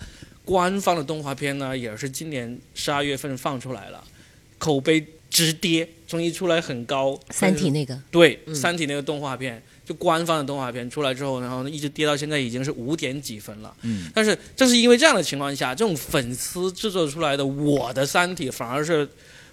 [0.51, 4.03] 官方的动画片呢，也是今年十二月份放出来了，
[4.59, 7.12] 口碑直跌，从一出来很高。
[7.30, 13.72] 《三体》那个，对，嗯三体》那个动画片，就官方的动画片出来之后，然后一直跌到现在已经是五点几分了。
[13.82, 19.09] 嗯，但是正是因为这样的情况下，这种粉丝制作出来的《我的三体》反而是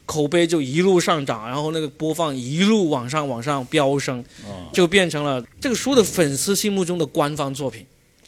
[0.07, 7.85] 口碑就一路上涨，然后那个播放一路往上往上飙升，哦就变成了这个书的粉丝心目中的官方作品。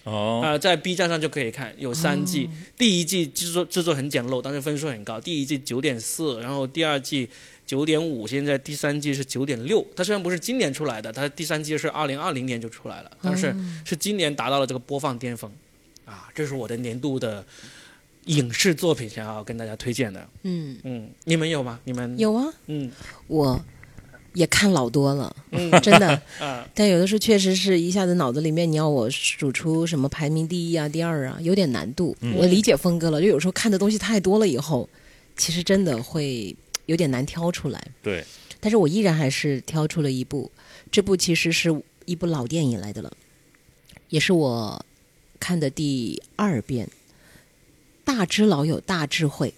[0.09, 7.29] 哦，呃，在 B 站上就可以看，有三季，第一季制作制作很简陋，但是分数很高，第一季九点四，然后第二季
[7.65, 9.85] 九点五，现在第三季是九点六。
[9.95, 13.55] 它虽然不是今年出来的，它第三季是二零二零年就出来了，但是
[13.85, 15.51] 是今年达到了这个播放巅峰，
[16.05, 17.45] 啊，这是我的年度的
[18.25, 20.27] 影视作品，想要跟大家推荐的。
[20.43, 21.79] 嗯，嗯，你们有吗？
[21.83, 22.91] 你们有啊，嗯
[23.27, 23.63] 我
[24.33, 26.09] 也看老多了，嗯真的。
[26.39, 32.15] 啊 但有的时候确实是一下子脑子里面你要我数出什么排名第一啊、第二啊，有点难度。
[32.21, 34.87] 嗯我理解峰哥了，就有时候看的东西太多了以后，
[35.35, 36.55] 其实真的会
[36.85, 37.83] 有点难挑出来。
[38.01, 38.23] 对，
[38.59, 40.51] 但是我依然还是挑出了一部，
[40.91, 41.75] 这部其实是
[42.05, 43.11] 一部老电影来的了，
[44.09, 44.85] 也是我
[45.39, 46.87] 看的第二遍。
[48.05, 49.53] 大只佬有大智慧，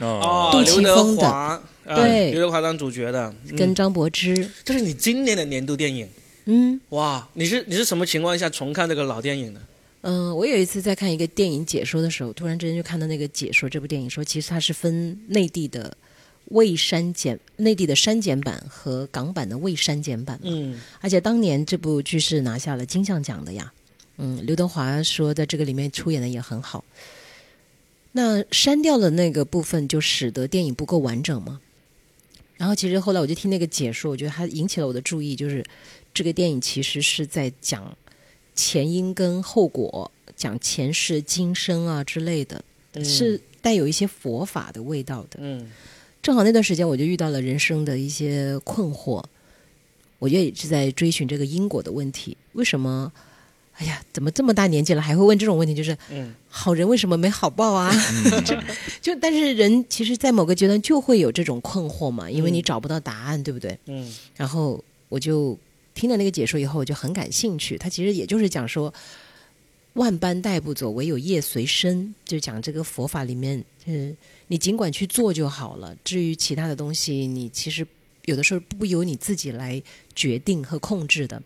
[0.00, 6.08] 哦，杜刘德琪峰的对刘德华当主角的，嗯跟张柏芝，这是你今年的年度电影。
[6.46, 9.60] 嗯哇，你是你是什么情况下重看这个老电影的？
[10.02, 15.96] 嗯、我有一次在看一个电影解说的时候，突然之间就看到那个解说这部电影说，其实它是分内地的
[16.50, 20.50] 未删减、内地的删减版和港版的未删减版嘛。
[20.52, 23.72] 嗯而且当年这部剧是拿下了金像奖的呀。
[24.18, 26.84] 嗯，刘德华说在这个里面出演的也很好。
[28.16, 31.60] 那删掉了那个部分，就使得电影不够完整吗。
[32.56, 35.62] 然后其实后来我就听那个解说，我觉得它引起了我的注意，就是
[36.14, 37.94] 这个电影其实是在讲
[38.54, 42.64] 前因跟后果，讲前世今生啊之类的，
[42.94, 45.38] 嗯是带有一些佛法的味道的。
[45.42, 45.70] 嗯
[46.22, 49.22] 正好那段时间我就遇到了人生的一些困惑，
[50.18, 52.34] 我觉得也是在追寻这个因果的问题。
[52.54, 53.12] 为什么？
[53.78, 55.74] 哎呀，怎么这么大年纪了还会问这种问题？
[55.74, 57.92] 就是嗯好人为什么没好报啊？
[58.44, 58.56] 就
[59.02, 63.78] 就但是人其实，在某个阶段就会有这种困惑嘛，因为你嗯找不到答案，对不对？
[63.86, 65.58] 嗯然后我就
[65.94, 67.76] 听了那个解说以后，我就很感兴趣。
[67.76, 68.92] 他其实也就是讲说，
[69.92, 74.16] 万般带不走，唯有业随身，就讲这个佛法里面，嗯，
[74.46, 75.94] 你尽管去做就好了。
[76.02, 77.86] 至于其他的东西，你其实
[78.24, 79.82] 有的时候不由你自己来
[80.14, 81.42] 决定和控制的。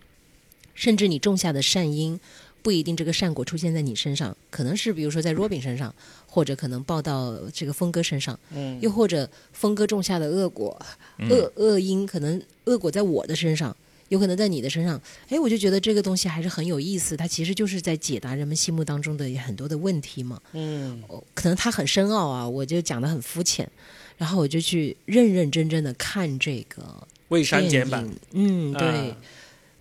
[0.81, 2.19] 甚至你种下的善因，
[2.63, 5.95] 不一定这个善果出现在你身上，可能是比如说在 Robin 身上，
[6.27, 8.39] 或者可能报到这个峰哥身上。
[8.55, 10.81] 嗯又或者峰哥种下的恶果，
[11.29, 13.77] 恶恶因可能恶果在我的身上，
[14.09, 14.99] 有可能在你的身上。
[15.29, 20.41] 哎，我就觉得这个东西还是很有意思，它其实就是在解答人们心目当中的很多的问题嘛。
[20.55, 23.71] 嗯哦可能它很深奥啊，我就讲的很肤浅，
[24.17, 28.09] 然后我就去认认真真的看这个未删减版。
[28.33, 28.89] 嗯，对。
[28.89, 29.17] 啊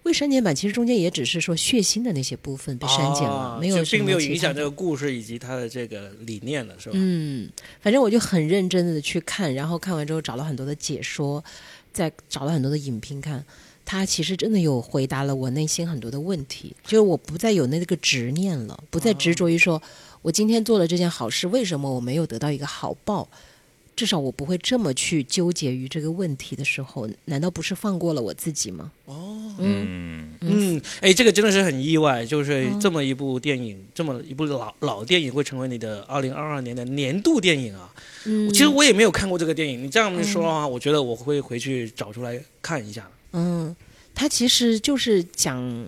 [0.09, 6.93] 未删减版其实中间也只是说血腥的那些部分被删减了，哦没有并没有影响这个故事以及它的这个理念了，是吧？
[6.95, 7.47] 嗯，
[7.79, 11.43] 反正我就很认真的去看，然后看完之后找了很多的解说，
[11.93, 13.45] 再找了很多的影评看，
[13.85, 19.79] 他其实真的有回答了我内心很多的问题，就是我不再有那个执念了，不再执着于说、
[20.23, 23.29] 我今天做了这件好事，为什么我没有得到一个好报？
[23.99, 28.89] 至少我不会这么去纠结于这个问题的时候，难道不是放过了我自己吗？
[29.03, 37.93] 哦，嗯，嗯，嗯，哎，这个真的是很意外，就是嗯这么一部电影，这么一部老老电影会成为你的二零二二年的年度电影啊！
[38.23, 43.05] 嗯其实我也没有看过这个电影，你这样一说的话，我觉得我会回去找出来看一下。
[43.33, 43.75] 嗯，
[44.15, 45.85] 它其实就是讲，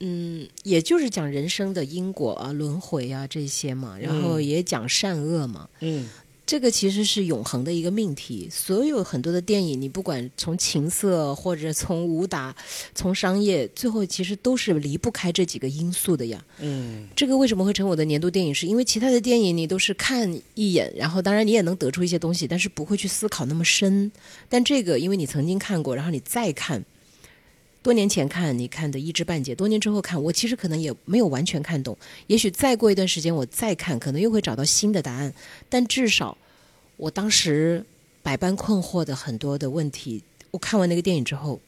[0.00, 5.68] 嗯，也就是讲人生的因果啊、轮回啊这些嘛，然后嗯也讲善恶嘛。
[5.78, 6.08] 嗯
[6.48, 8.48] 这个其实是永恒的一个命题。
[8.50, 12.56] 所有很多的电影，你不管从情色或者从武打、
[12.94, 16.42] 从商业，最后其实都是离不开这几个因素的呀。
[16.60, 18.54] 嗯这个为什么会成我的年度电影？
[18.54, 24.10] 是因为其他的电影你都是看一眼，然后当然你也能得出一些东西，但是不会去思考那么深。
[24.48, 26.82] 但这个因为你曾经看过，然后你再看，
[27.88, 31.96] 多年前看你看的一知半解，多年之后看，我其实可能也没有完全看懂。
[32.26, 35.32] 也许再过一段时间我再看，可能又会找到新的答案。
[35.70, 36.36] 但至少
[36.98, 37.82] 我当时
[38.22, 41.58] 百般困惑的很多的问题，我看完那个电影之后，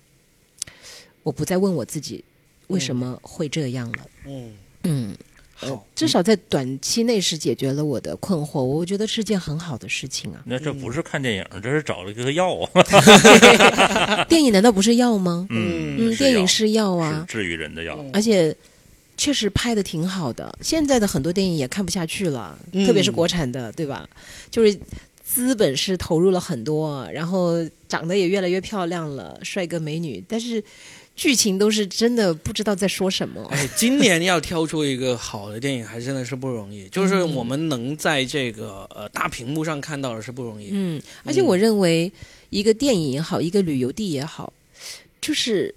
[1.22, 2.22] 我不再问我自己
[2.66, 4.06] 为什么会这样了。
[4.26, 4.52] 嗯，
[4.82, 5.16] 嗯，呃
[5.60, 10.42] 好，至少在短期内是解决了我的困惑，我觉得是件很好的事情啊。
[10.46, 14.24] 那这不是看电影，这是找了一个药啊。
[14.28, 15.46] 电影难道不是药吗？
[15.50, 17.96] 嗯，嗯电影是药啊，治愈人的药。
[17.98, 18.54] 嗯而且
[19.16, 20.50] 确实拍的挺好的。
[20.62, 24.08] 现在的很多电影也看不下去了，嗯特别是国产的，对吧？
[24.50, 24.74] 就是
[25.22, 27.56] 资本是投入了很多，然后
[27.86, 30.64] 长得也越来越漂亮了，帅哥美女，但是
[31.20, 33.46] 剧情都是真的不知道在说什么。
[33.50, 36.88] 哎，今年要挑出一个好的电影，还真的是不容易。
[36.90, 40.70] 就是我们能在这个呃大屏幕上看到的是不容易。
[40.72, 42.10] 嗯，而且我认为
[42.48, 44.50] 一个电影也好，一个旅游地也好，
[45.20, 45.74] 就是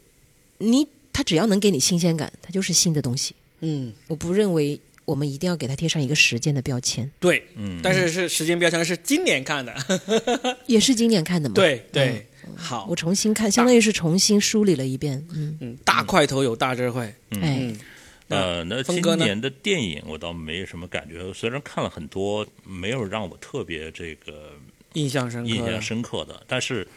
[0.60, 3.36] 你它只要能给你新鲜感，它就是新的东西。
[3.60, 9.76] 嗯，我不认为我们一定要给它贴上一个时间的标签，对，嗯，但是是时间标签是今年看的，
[10.68, 12.26] 也是今年看的嘛。，对对，
[12.56, 12.86] 好。
[12.90, 15.26] 我，重新看，相当于是重新梳理了一遍。
[15.34, 17.80] 嗯，嗯，大块头有大智慧，哎，嗯，
[18.28, 24.54] 那呃，那今年的电影我倒没什么感觉，虽然看了很多，没有让我特别这个
[24.94, 26.44] 印象深刻的，印象深刻的。
[26.48, 26.88] 但是，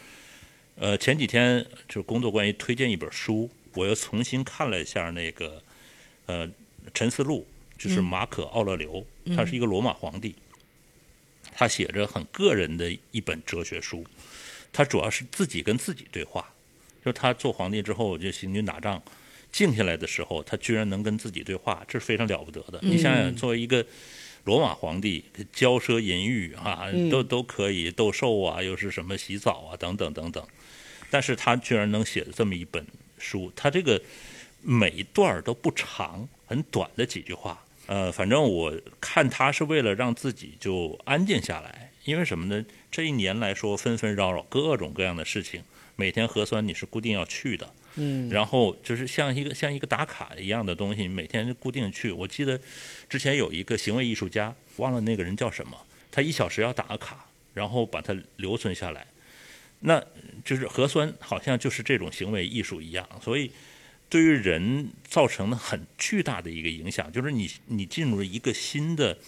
[0.76, 5.62] 呃，前几天就是工作关系推荐一本书，我又重新看了一下那个，
[6.26, 6.46] 呃，
[6.94, 7.46] 《陈思路》，
[7.82, 9.04] 就是马可·奥勒留，
[9.36, 10.34] 他是一个罗马皇帝，
[11.52, 14.04] 他写着很个人的一本哲学书，
[14.72, 16.52] 他主要是自己跟自己对话，
[17.04, 19.02] 就他做皇帝之后就行军打仗。
[19.52, 22.78] 静下来的时候，他居然能跟自己对话，这是非常了不得的。
[22.82, 23.86] 你想想，作为一个
[24.44, 30.46] 罗马皇帝，骄奢淫欲啊，嗯都都可以斗兽啊，又是什么洗澡啊，等等等等。
[31.10, 32.84] 但是他居然能写这么一本
[33.18, 34.02] 书，他这个
[34.60, 37.64] 每一段都不长，很短的几句话。
[37.86, 42.64] 呃，反正我看他是为了让自己就安静下来，因为什么呢？
[42.90, 45.62] 这一年来说纷纷扰扰，各种各样的事情，
[45.96, 52.10] 每天核酸你是固定要去的，嗯，然后就是像一个像一个打卡一样的东西，你每天固定去。
[52.12, 52.58] 我记得
[53.08, 55.76] 之前有一个行为艺术家，忘了那个人叫什么，
[56.10, 59.06] 他一小时要打个卡，然后把它留存下来。
[59.80, 60.02] 那
[60.44, 63.50] 就是核酸好像就是这种行为艺术一样，所以
[64.08, 69.18] 对于人造成了很巨大的一个影响，就是你你进入了一个新的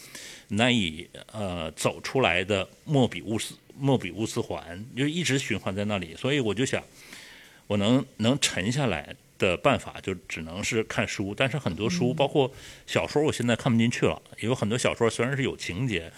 [0.48, 6.14] 难以呃走出来的莫比乌斯莫比乌斯环，就一直循环在那里。
[6.16, 6.82] 所以我就想，
[7.66, 12.52] 我能能沉下来的办法就只能是看书，但是很多书，包括
[12.86, 14.20] 小说，我现在看不进去了。
[14.40, 16.10] 有很多小说虽然是有情节，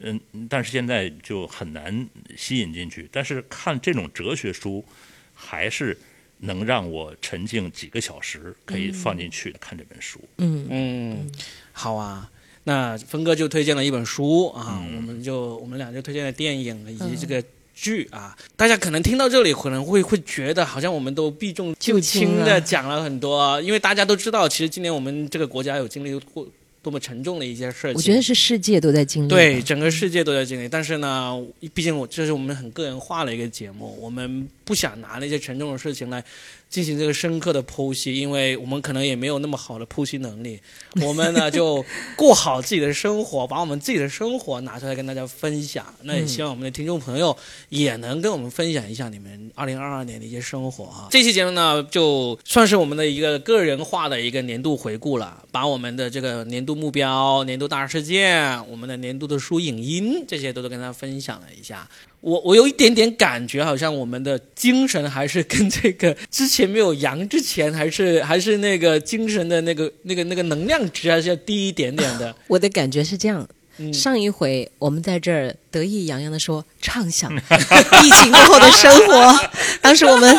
[0.00, 3.08] 嗯，但是现在就很难吸引进去。
[3.10, 4.84] 但是看这种哲学书，
[5.32, 5.96] 还是
[6.38, 10.20] 能让我沉静几个小时，可以放进去看这本书。
[10.38, 11.30] 嗯嗯，
[11.72, 12.30] 好啊。
[12.64, 17.42] 那峰哥就推荐了一本书啊，嗯我们就我们俩就推荐了电影以及这个
[17.74, 18.36] 剧啊。
[18.54, 26.46] 大家可能听到这里，可能会会觉得好像我们都避重就轻的讲了很多，因为大家都知道，其实今年我们这个国家有经历过
[26.82, 27.94] 多么沉重的一些事情。
[27.94, 29.28] 我觉得是世界都在经历。
[29.28, 31.38] 对，，整个世界都在经历，但是呢，
[31.74, 36.22] 毕竟我这是我们很个人化的一个节目，我们不想拿那些沉重的事情来
[36.70, 40.60] 进行这个深刻的剖析，因为我们可能也没有那么好的剖析能力。
[41.02, 41.84] 我们呢就
[42.16, 45.92] 过好自己的生活，把我们自己的生活拿出来跟大家分享。
[46.02, 47.36] 那也希望我们的听众朋友
[47.68, 51.08] 也能跟我们分享一下你们二零二二年的一些生活啊。
[51.10, 61.88] 这期节目呢，就算是我们的一个个人化的一个年度回顾了，把我们的这个年度目标、年度大事件、我们的年度的书影音这些都都跟大家分享了一下。
[62.20, 72.34] 我我有一点点感觉，好像我们的精神还是跟这个之前没有阳之前，还是 还是那个精神的那个那个那个能量值还是要低一点点的。
[72.46, 73.48] 我的感觉是这样。
[73.78, 79.48] 嗯，上一回我们在这儿得意洋洋的说畅想疫情过后的生活，
[79.80, 80.36] 当时我们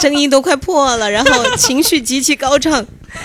[0.00, 2.84] 声音都快破了，然后情绪极其高涨，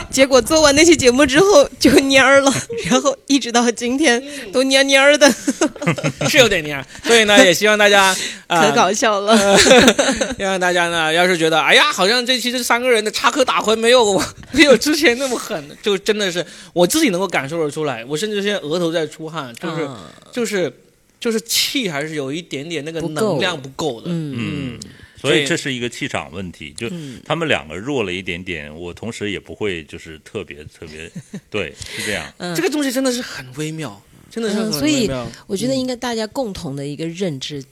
[0.10, 2.54] 结果做完那期节目之后就蔫儿了，
[2.90, 5.32] 然后一直到今天都蔫蔫儿的，
[6.28, 6.84] 是有点蔫。
[7.04, 8.16] 所以呢，也希望大家
[8.48, 9.58] 啊，可搞笑了。
[10.38, 20.00] 希望大家呢，要是觉得哎呀，好像这期这三个人的插科打诨没有没有之前那么狠，就真的是我自己能够感受得出来，我甚至现在额头在出汗，就是、啊
[20.32, 20.72] 就是
[21.20, 24.08] 就是气还是有一点点那个能量不够的。
[24.08, 24.80] 嗯嗯，
[25.18, 31.12] 所以这是一个气场问题，就嗯他们两个弱了一点点，我同时也不会就是特别特别，
[31.50, 32.32] 对，是这样。
[32.38, 35.10] 嗯 这个东西真的是很微妙，真的是很嗯所以。
[35.48, 37.64] 我觉得应该大家共同的一个认知，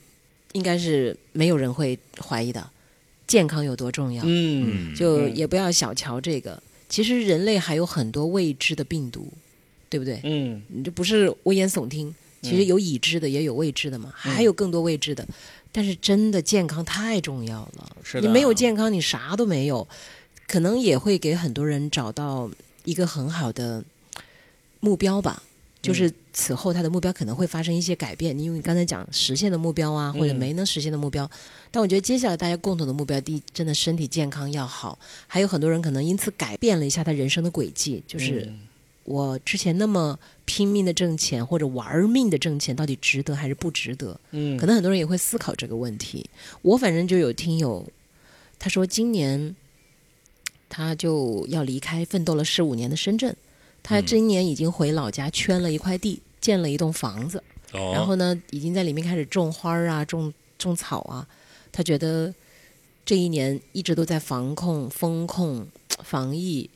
[0.53, 2.69] 应该是没有人会怀疑的，
[3.27, 4.23] 健康有多重要。
[4.25, 6.61] 嗯，嗯，就嗯也不要小瞧这个。
[6.87, 9.31] 其实人类还有很多未知的病毒，
[9.89, 10.19] 对不对？
[10.23, 15.27] 嗯你这不是危言耸听，其实有已知的，也有未知的嘛，嗯还有更多未知的。
[15.75, 18.25] 但是真的健康太重要了，是的。
[18.25, 19.85] 你没有健康，你啥都没有，
[20.47, 22.49] 可能也会给很多人找到
[22.85, 23.83] 一个很好的
[24.79, 25.43] 目标吧。
[25.43, 25.49] 嗯
[25.85, 31.29] 就是此后他的目标可能会发生一些改变，因为你刚才讲实现的目标啊，或者嗯没能实现的目标。
[31.69, 34.97] 但我觉得接下来大家共同的目标，第一，真的身体健康要好，
[35.27, 38.64] 还有很多人可能因此改变了一下他人生的轨迹，就是嗯
[39.05, 44.19] 我之前那么拼命的挣钱或者玩命的挣钱，到底值得还是不值得？
[44.31, 46.29] 嗯，可能很多人也会思考这个问题。
[46.61, 47.87] 我反正就有听友，
[48.59, 49.55] 他说今年
[50.67, 53.35] 他就要离开奋斗了十五年的深圳，
[53.83, 57.43] 他嗯今年已经回老家圈了一块地，建了一栋房子，
[57.73, 61.27] 哦，然后呢，已经在里面开始种花啊，种种草啊。
[61.71, 62.33] 他觉得
[63.05, 65.67] 这一年一直都在防控、风控、
[66.03, 66.69] 防疫，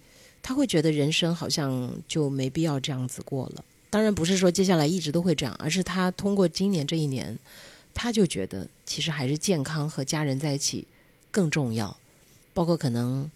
[0.49, 3.63] 他会觉得人生好像就没必要这样子过了。
[3.91, 7.37] 当然不是说接下来一直都会这样，而是他通过今年这一年，
[7.93, 10.87] 他就觉得其实还是健康和家人在一起
[11.29, 11.95] 更重要。
[12.51, 13.29] 包括可能，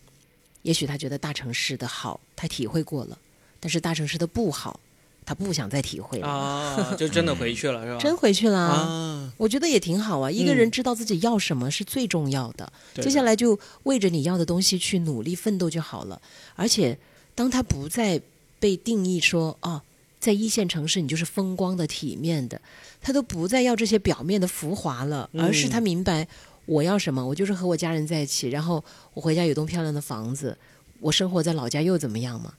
[0.64, 3.16] 也许他觉得大城市的好，他体会过了，
[3.59, 4.80] 但是大城市的不好，
[5.26, 6.28] 他不想再体会了。
[6.28, 8.00] 啊， 就真的回去了是吧？
[8.00, 10.30] 真回去了，啊，我觉得也挺好啊。
[10.30, 16.22] 一个人知道自己要什么是最重要的，对接下来就为着你要的东西去努力奋斗就好了。
[16.56, 16.98] 而且，
[17.36, 18.22] 当他不再
[18.60, 19.82] 被定义说哦，
[20.20, 22.60] 在一线城市你就是风光的、体面的，
[23.02, 26.28] 他都不再要这些表面的浮华了，嗯而是他明白
[26.66, 30.58] 我要什么，我就是和我家人在一起，然后我回家有栋漂亮的房子，
[31.02, 32.54] 我生活在老家又怎么样嘛？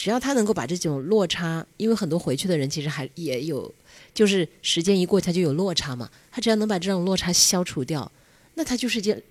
[0.00, 3.70] 只要他能够把这种落差，因为很多回去的人其实还也有，
[4.14, 6.08] 就是时间一过他就有落差嘛。
[6.32, 8.10] 他只要能把这种落差消除掉，
[8.54, 9.22] 那他就是一件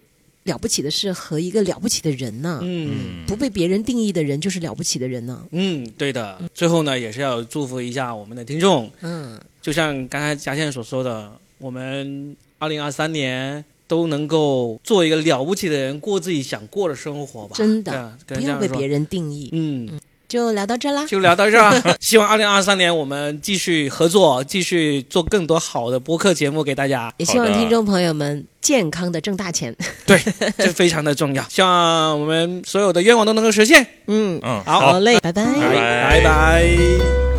[0.44, 2.60] 了不起的事和一个了不起的人呢。
[2.62, 5.44] 嗯不被别人定义的人就是了不起的人呢。
[5.50, 6.40] 嗯，对的。
[6.54, 17.56] 最后呢，也是要祝福一下我们的听众，嗯，就像刚才嘉倩所说的，我们二零二三年都能够做一个了不起的人，过自己想过的生活吧。
[17.58, 19.50] 真的不能这样说要被别人定义。
[19.52, 20.00] 嗯，
[20.30, 21.06] 就聊到这啦。
[21.08, 21.74] 就聊到这儿。
[22.00, 29.76] 希望二零二三年我们继续合作，继续做更多好的播客节目给大家，也希望听众朋友们健康的挣大钱。
[30.06, 30.18] 对
[30.58, 31.44] 这非常的重要。
[31.50, 33.86] 希望我们所有的愿望都能够实现。
[34.08, 35.44] 嗯，嗯，好好嘞，拜拜。
[35.44, 36.64] 拜拜拜。
[36.64, 37.39] 你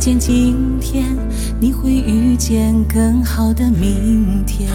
[0.00, 1.14] 见今天，
[1.60, 4.70] 你会遇见更好的明天。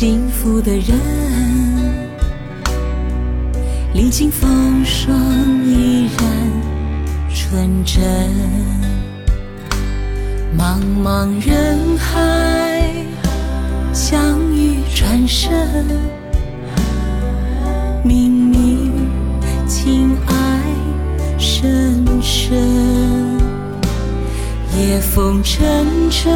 [0.00, 0.96] 幸福的人，
[3.92, 5.12] 历经风霜
[5.66, 6.24] 依然
[7.34, 8.00] 纯真。
[10.56, 12.94] 茫茫人海，
[13.92, 15.50] 相遇转身，
[18.04, 18.92] 明明
[19.66, 20.62] 情爱
[21.40, 22.56] 深深，
[24.78, 26.32] 夜风沉沉，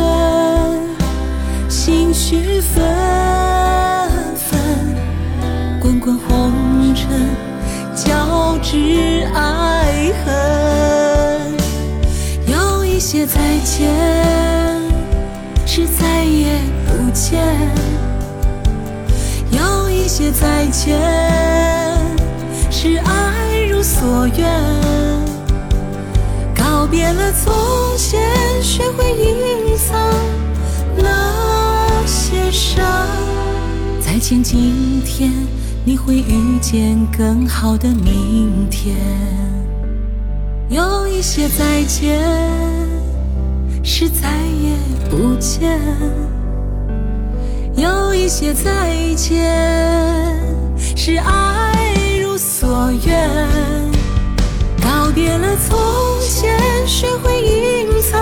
[1.69, 3.52] 心绪纷纷，
[6.03, 6.53] 滚红
[6.97, 7.07] 尘，
[7.95, 11.55] 交织爱恨。
[12.49, 13.89] 有一些再见
[15.65, 17.41] 是再也不见，
[19.53, 20.99] 有一些再见
[22.69, 24.51] 是爱如所愿。
[26.53, 27.55] 告别了从
[27.97, 28.21] 前，
[28.61, 29.97] 学会隐藏
[30.97, 32.85] 那些伤。
[34.01, 35.33] 再见今天，
[35.85, 38.97] 你会遇见更好的明天。
[40.69, 42.21] 有一些再见
[43.83, 44.31] 是再
[44.63, 44.77] 也
[45.11, 45.79] 不见，
[47.75, 50.39] 有一些再见
[50.97, 53.29] 是爱如所愿。
[54.81, 55.77] 告别了从
[56.21, 56.57] 前，
[56.87, 58.21] 学会隐藏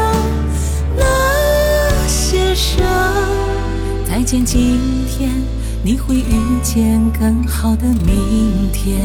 [0.96, 2.82] 那些伤。
[4.08, 5.30] 再见今天，
[5.82, 9.00] 你会遇见更好的明天。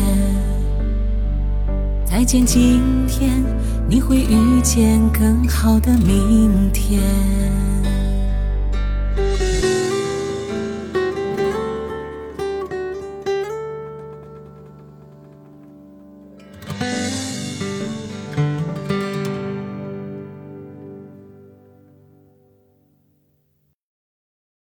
[2.06, 3.42] 再见今天，
[3.90, 7.02] 你会遇见更好的明天。